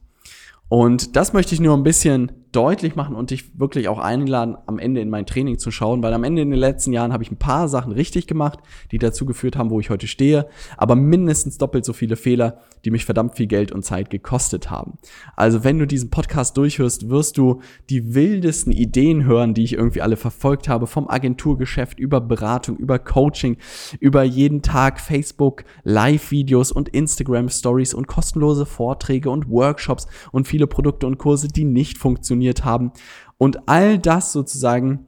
Und 0.68 1.16
das 1.16 1.32
möchte 1.32 1.54
ich 1.54 1.60
nur 1.60 1.76
ein 1.76 1.82
bisschen 1.82 2.32
deutlich 2.52 2.96
machen 2.96 3.14
und 3.14 3.30
dich 3.30 3.58
wirklich 3.58 3.88
auch 3.88 4.00
einladen, 4.00 4.56
am 4.66 4.80
Ende 4.80 5.00
in 5.00 5.08
mein 5.08 5.24
Training 5.24 5.58
zu 5.58 5.70
schauen, 5.70 6.02
weil 6.02 6.12
am 6.12 6.24
Ende 6.24 6.42
in 6.42 6.50
den 6.50 6.58
letzten 6.58 6.92
Jahren 6.92 7.12
habe 7.12 7.22
ich 7.22 7.30
ein 7.30 7.36
paar 7.36 7.68
Sachen 7.68 7.92
richtig 7.92 8.26
gemacht, 8.26 8.58
die 8.90 8.98
dazu 8.98 9.24
geführt 9.24 9.56
haben, 9.56 9.70
wo 9.70 9.78
ich 9.78 9.90
heute 9.90 10.08
stehe, 10.08 10.48
aber 10.76 10.96
mindestens 10.96 11.58
doppelt 11.58 11.84
so 11.84 11.92
viele 11.92 12.16
Fehler, 12.16 12.58
die 12.84 12.90
mich 12.90 13.04
verdammt 13.04 13.36
viel 13.36 13.46
Geld 13.46 13.70
und 13.70 13.84
Zeit 13.84 14.10
gekostet 14.10 14.68
haben. 14.68 14.98
Also 15.36 15.62
wenn 15.62 15.78
du 15.78 15.86
diesen 15.86 16.10
Podcast 16.10 16.56
durchhörst, 16.56 17.08
wirst 17.08 17.38
du 17.38 17.60
die 17.88 18.14
wildesten 18.14 18.72
Ideen 18.72 19.24
hören, 19.24 19.54
die 19.54 19.62
ich 19.62 19.74
irgendwie 19.74 20.02
alle 20.02 20.16
verfolgt 20.16 20.68
habe, 20.68 20.88
vom 20.88 21.08
Agenturgeschäft 21.08 22.00
über 22.00 22.20
Beratung, 22.20 22.76
über 22.78 22.98
Coaching, 22.98 23.58
über 24.00 24.24
jeden 24.24 24.62
Tag 24.62 25.00
Facebook, 25.00 25.64
Live-Videos 25.84 26.72
und 26.72 26.88
Instagram-Stories 26.88 27.94
und 27.94 28.08
kostenlose 28.08 28.66
Vorträge 28.66 29.30
und 29.30 29.48
Workshops 29.48 30.08
und 30.32 30.48
viele 30.48 30.66
Produkte 30.66 31.06
und 31.06 31.18
Kurse, 31.18 31.46
die 31.46 31.64
nicht 31.64 31.96
funktionieren 31.98 32.39
funktioniert 32.40 32.64
haben. 32.64 32.92
Und 33.38 33.68
all 33.68 33.98
das 33.98 34.32
sozusagen 34.32 35.06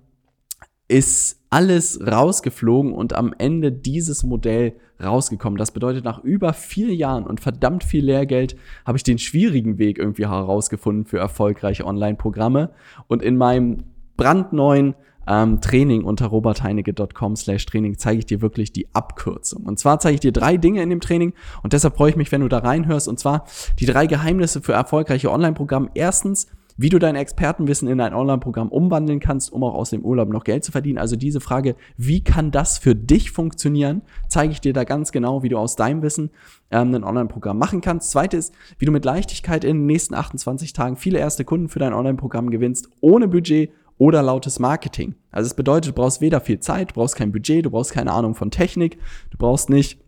ist 0.89 1.39
alles 1.51 2.01
rausgeflogen 2.01 2.93
und 2.93 3.15
am 3.15 3.35
Ende 3.37 3.73
dieses 3.73 4.25
Modell 4.25 4.75
rausgekommen. 5.03 5.59
Das 5.59 5.71
bedeutet, 5.71 6.05
nach 6.05 6.23
über 6.23 6.53
vier 6.53 6.95
Jahren 6.95 7.25
und 7.25 7.41
verdammt 7.41 7.85
viel 7.85 8.05
Lehrgeld 8.05 8.57
habe 8.87 8.97
ich 8.97 9.03
den 9.03 9.19
schwierigen 9.19 9.79
Weg 9.79 9.99
irgendwie 9.99 10.27
herausgefunden 10.27 11.05
für 11.05 11.19
erfolgreiche 11.19 11.85
Online-Programme. 11.85 12.71
Und 13.09 13.23
in 13.23 13.37
meinem 13.37 13.85
brandneuen 14.17 14.95
ähm, 15.27 15.61
Training 15.61 16.05
unter 16.05 16.27
robertheinecke.com 16.27 17.37
slash 17.37 17.67
Training 17.67 17.99
zeige 17.99 18.21
ich 18.21 18.27
dir 18.27 18.41
wirklich 18.41 18.73
die 18.73 18.89
Abkürzung. 18.95 19.65
Und 19.65 19.79
zwar 19.79 20.01
zeige 20.01 20.15
ich 20.15 20.21
dir 20.21 20.33
drei 20.33 20.57
Dinge 20.57 20.83
in 20.83 20.91
dem 20.91 21.01
Training 21.01 21.33
und 21.63 21.73
deshalb 21.73 21.97
freue 21.97 22.11
ich 22.11 22.17
mich, 22.17 22.33
wenn 22.33 22.41
du 22.41 22.49
da 22.49 22.59
reinhörst. 22.59 23.09
Und 23.09 23.19
zwar 23.19 23.45
die 23.79 23.87
drei 23.87 24.07
Geheimnisse 24.07 24.61
für 24.61 24.73
erfolgreiche 24.73 25.31
Online-Programme. 25.31 25.91
Erstens, 25.95 26.49
wie 26.83 26.89
du 26.89 26.99
dein 26.99 27.15
Expertenwissen 27.15 27.87
in 27.87 28.01
ein 28.01 28.13
Online-Programm 28.13 28.69
umwandeln 28.69 29.21
kannst, 29.21 29.53
um 29.53 29.63
auch 29.63 29.75
aus 29.75 29.91
dem 29.91 30.05
Urlaub 30.05 30.29
noch 30.31 30.43
Geld 30.43 30.65
zu 30.65 30.73
verdienen. 30.73 30.99
Also 30.99 31.15
diese 31.15 31.41
Frage, 31.41 31.77
wie 31.97 32.25
kann 32.25 32.51
das 32.51 32.79
für 32.79 32.97
dich 32.97 33.31
funktionieren, 33.31 34.03
zeige 34.29 34.53
ich 34.53 34.61
dir 34.61 34.73
da 34.73 34.83
ganz 34.83 35.13
genau, 35.13 35.45
wie 35.45 35.49
du 35.49 35.59
aus 35.59 35.77
deinem 35.77 36.03
Wissen 36.03 36.31
ähm, 36.73 36.93
ein 36.93 37.05
Online-Programm 37.05 37.57
machen 37.57 37.83
kannst. 37.83 38.11
Zweite 38.11 38.37
ist, 38.37 38.53
wie 38.79 38.85
du 38.85 38.91
mit 38.91 39.05
Leichtigkeit 39.05 39.63
in 39.63 39.79
den 39.79 39.87
nächsten 39.87 40.15
28 40.15 40.73
Tagen 40.73 40.97
viele 40.97 41.21
erste 41.21 41.45
Kunden 41.45 41.69
für 41.69 41.79
dein 41.79 41.95
Online-Programm 41.95 42.51
gewinnst, 42.51 42.89
ohne 43.01 43.29
Budget 43.29 43.71
oder 43.97 44.21
lautes 44.21 44.59
Marketing. 44.59 45.15
Also 45.31 45.47
es 45.47 45.55
bedeutet, 45.55 45.91
du 45.91 45.95
brauchst 45.95 46.21
weder 46.21 46.41
viel 46.41 46.59
Zeit, 46.59 46.91
du 46.91 46.95
brauchst 46.95 47.15
kein 47.15 47.31
Budget, 47.31 47.65
du 47.65 47.71
brauchst 47.71 47.93
keine 47.93 48.11
Ahnung 48.11 48.35
von 48.35 48.51
Technik, 48.51 48.99
du 49.31 49.39
brauchst 49.39 49.71
nicht 49.71 50.01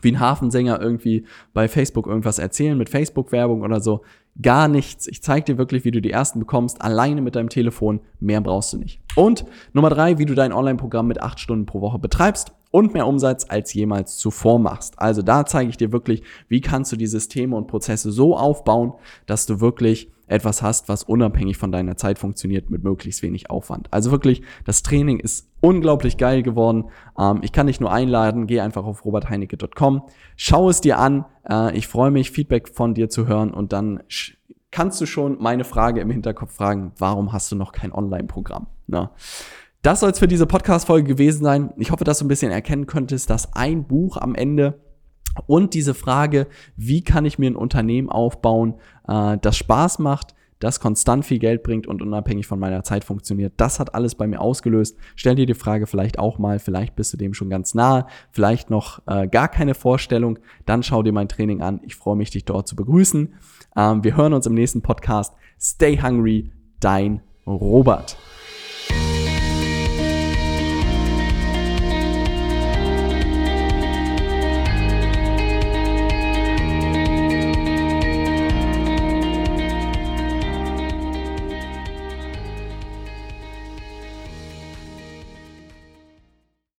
wie 0.00 0.12
ein 0.12 0.20
Hafensänger 0.20 0.80
irgendwie 0.80 1.26
bei 1.52 1.68
Facebook 1.68 2.06
irgendwas 2.06 2.38
erzählen 2.38 2.76
mit 2.76 2.88
Facebook-Werbung 2.88 3.62
oder 3.62 3.80
so. 3.80 4.02
Gar 4.42 4.68
nichts. 4.68 5.06
Ich 5.06 5.22
zeige 5.22 5.44
dir 5.44 5.58
wirklich, 5.58 5.84
wie 5.84 5.90
du 5.90 6.02
die 6.02 6.10
ersten 6.10 6.40
bekommst, 6.40 6.82
alleine 6.82 7.22
mit 7.22 7.36
deinem 7.36 7.48
Telefon. 7.48 8.00
Mehr 8.20 8.40
brauchst 8.40 8.72
du 8.72 8.78
nicht. 8.78 9.00
Und 9.14 9.46
Nummer 9.72 9.88
drei, 9.88 10.18
wie 10.18 10.26
du 10.26 10.34
dein 10.34 10.52
Online-Programm 10.52 11.06
mit 11.06 11.22
acht 11.22 11.40
Stunden 11.40 11.64
pro 11.64 11.80
Woche 11.80 11.98
betreibst 11.98 12.52
und 12.70 12.92
mehr 12.92 13.06
Umsatz 13.06 13.46
als 13.48 13.72
jemals 13.72 14.18
zuvor 14.18 14.58
machst. 14.58 14.98
Also 14.98 15.22
da 15.22 15.46
zeige 15.46 15.70
ich 15.70 15.78
dir 15.78 15.92
wirklich, 15.92 16.22
wie 16.48 16.60
kannst 16.60 16.92
du 16.92 16.96
die 16.96 17.06
Systeme 17.06 17.56
und 17.56 17.68
Prozesse 17.68 18.12
so 18.12 18.36
aufbauen, 18.36 18.92
dass 19.24 19.46
du 19.46 19.60
wirklich 19.60 20.10
etwas 20.26 20.62
hast, 20.62 20.88
was 20.88 21.04
unabhängig 21.04 21.56
von 21.56 21.72
deiner 21.72 21.96
Zeit 21.96 22.18
funktioniert 22.18 22.70
mit 22.70 22.82
möglichst 22.82 23.22
wenig 23.22 23.50
Aufwand. 23.50 23.88
Also 23.92 24.10
wirklich, 24.10 24.42
das 24.64 24.82
Training 24.82 25.20
ist 25.20 25.48
unglaublich 25.60 26.16
geil 26.16 26.42
geworden. 26.42 26.86
Ähm, 27.18 27.40
ich 27.42 27.52
kann 27.52 27.66
dich 27.66 27.80
nur 27.80 27.92
einladen, 27.92 28.46
geh 28.46 28.60
einfach 28.60 28.84
auf 28.84 29.04
robertheinecke.com, 29.04 30.02
schau 30.36 30.68
es 30.68 30.80
dir 30.80 30.98
an. 30.98 31.24
Äh, 31.48 31.76
ich 31.76 31.88
freue 31.88 32.10
mich, 32.10 32.30
Feedback 32.30 32.68
von 32.68 32.94
dir 32.94 33.08
zu 33.08 33.26
hören 33.26 33.52
und 33.52 33.72
dann 33.72 34.02
kannst 34.70 35.00
du 35.00 35.06
schon 35.06 35.38
meine 35.40 35.64
Frage 35.64 36.00
im 36.00 36.10
Hinterkopf 36.10 36.52
fragen, 36.52 36.92
warum 36.98 37.32
hast 37.32 37.50
du 37.50 37.56
noch 37.56 37.72
kein 37.72 37.92
Online-Programm? 37.92 38.66
Das 39.82 40.00
soll 40.00 40.10
es 40.10 40.18
für 40.18 40.28
diese 40.28 40.46
Podcast-Folge 40.46 41.06
gewesen 41.06 41.44
sein. 41.44 41.72
Ich 41.76 41.92
hoffe, 41.92 42.04
dass 42.04 42.18
du 42.18 42.24
ein 42.24 42.28
bisschen 42.28 42.50
erkennen 42.50 42.86
könntest, 42.86 43.30
dass 43.30 43.54
ein 43.54 43.86
Buch 43.86 44.16
am 44.16 44.34
Ende 44.34 44.80
und 45.46 45.74
diese 45.74 45.94
Frage, 45.94 46.46
wie 46.76 47.02
kann 47.02 47.24
ich 47.24 47.38
mir 47.38 47.50
ein 47.50 47.56
Unternehmen 47.56 48.08
aufbauen, 48.08 48.74
äh, 49.08 49.38
das 49.40 49.56
Spaß 49.56 49.98
macht, 49.98 50.34
das 50.58 50.80
konstant 50.80 51.24
viel 51.24 51.38
Geld 51.38 51.62
bringt 51.62 51.86
und 51.86 52.00
unabhängig 52.00 52.46
von 52.46 52.58
meiner 52.58 52.82
Zeit 52.82 53.04
funktioniert. 53.04 53.54
Das 53.56 53.78
hat 53.78 53.94
alles 53.94 54.14
bei 54.14 54.26
mir 54.26 54.40
ausgelöst. 54.40 54.96
Stell 55.14 55.34
dir 55.34 55.46
die 55.46 55.54
Frage 55.54 55.86
vielleicht 55.86 56.18
auch 56.18 56.38
mal, 56.38 56.58
vielleicht 56.58 56.96
bist 56.96 57.12
du 57.12 57.16
dem 57.16 57.34
schon 57.34 57.50
ganz 57.50 57.74
nahe, 57.74 58.06
vielleicht 58.30 58.70
noch 58.70 59.02
äh, 59.06 59.28
gar 59.28 59.48
keine 59.48 59.74
Vorstellung. 59.74 60.38
Dann 60.64 60.82
schau 60.82 61.02
dir 61.02 61.12
mein 61.12 61.28
Training 61.28 61.60
an. 61.60 61.80
Ich 61.82 61.96
freue 61.96 62.16
mich, 62.16 62.30
dich 62.30 62.44
dort 62.44 62.68
zu 62.68 62.76
begrüßen. 62.76 63.34
Ähm, 63.76 64.04
wir 64.04 64.16
hören 64.16 64.32
uns 64.32 64.46
im 64.46 64.54
nächsten 64.54 64.82
Podcast. 64.82 65.34
Stay 65.60 66.00
hungry, 66.00 66.50
dein 66.80 67.20
Robert. 67.46 68.16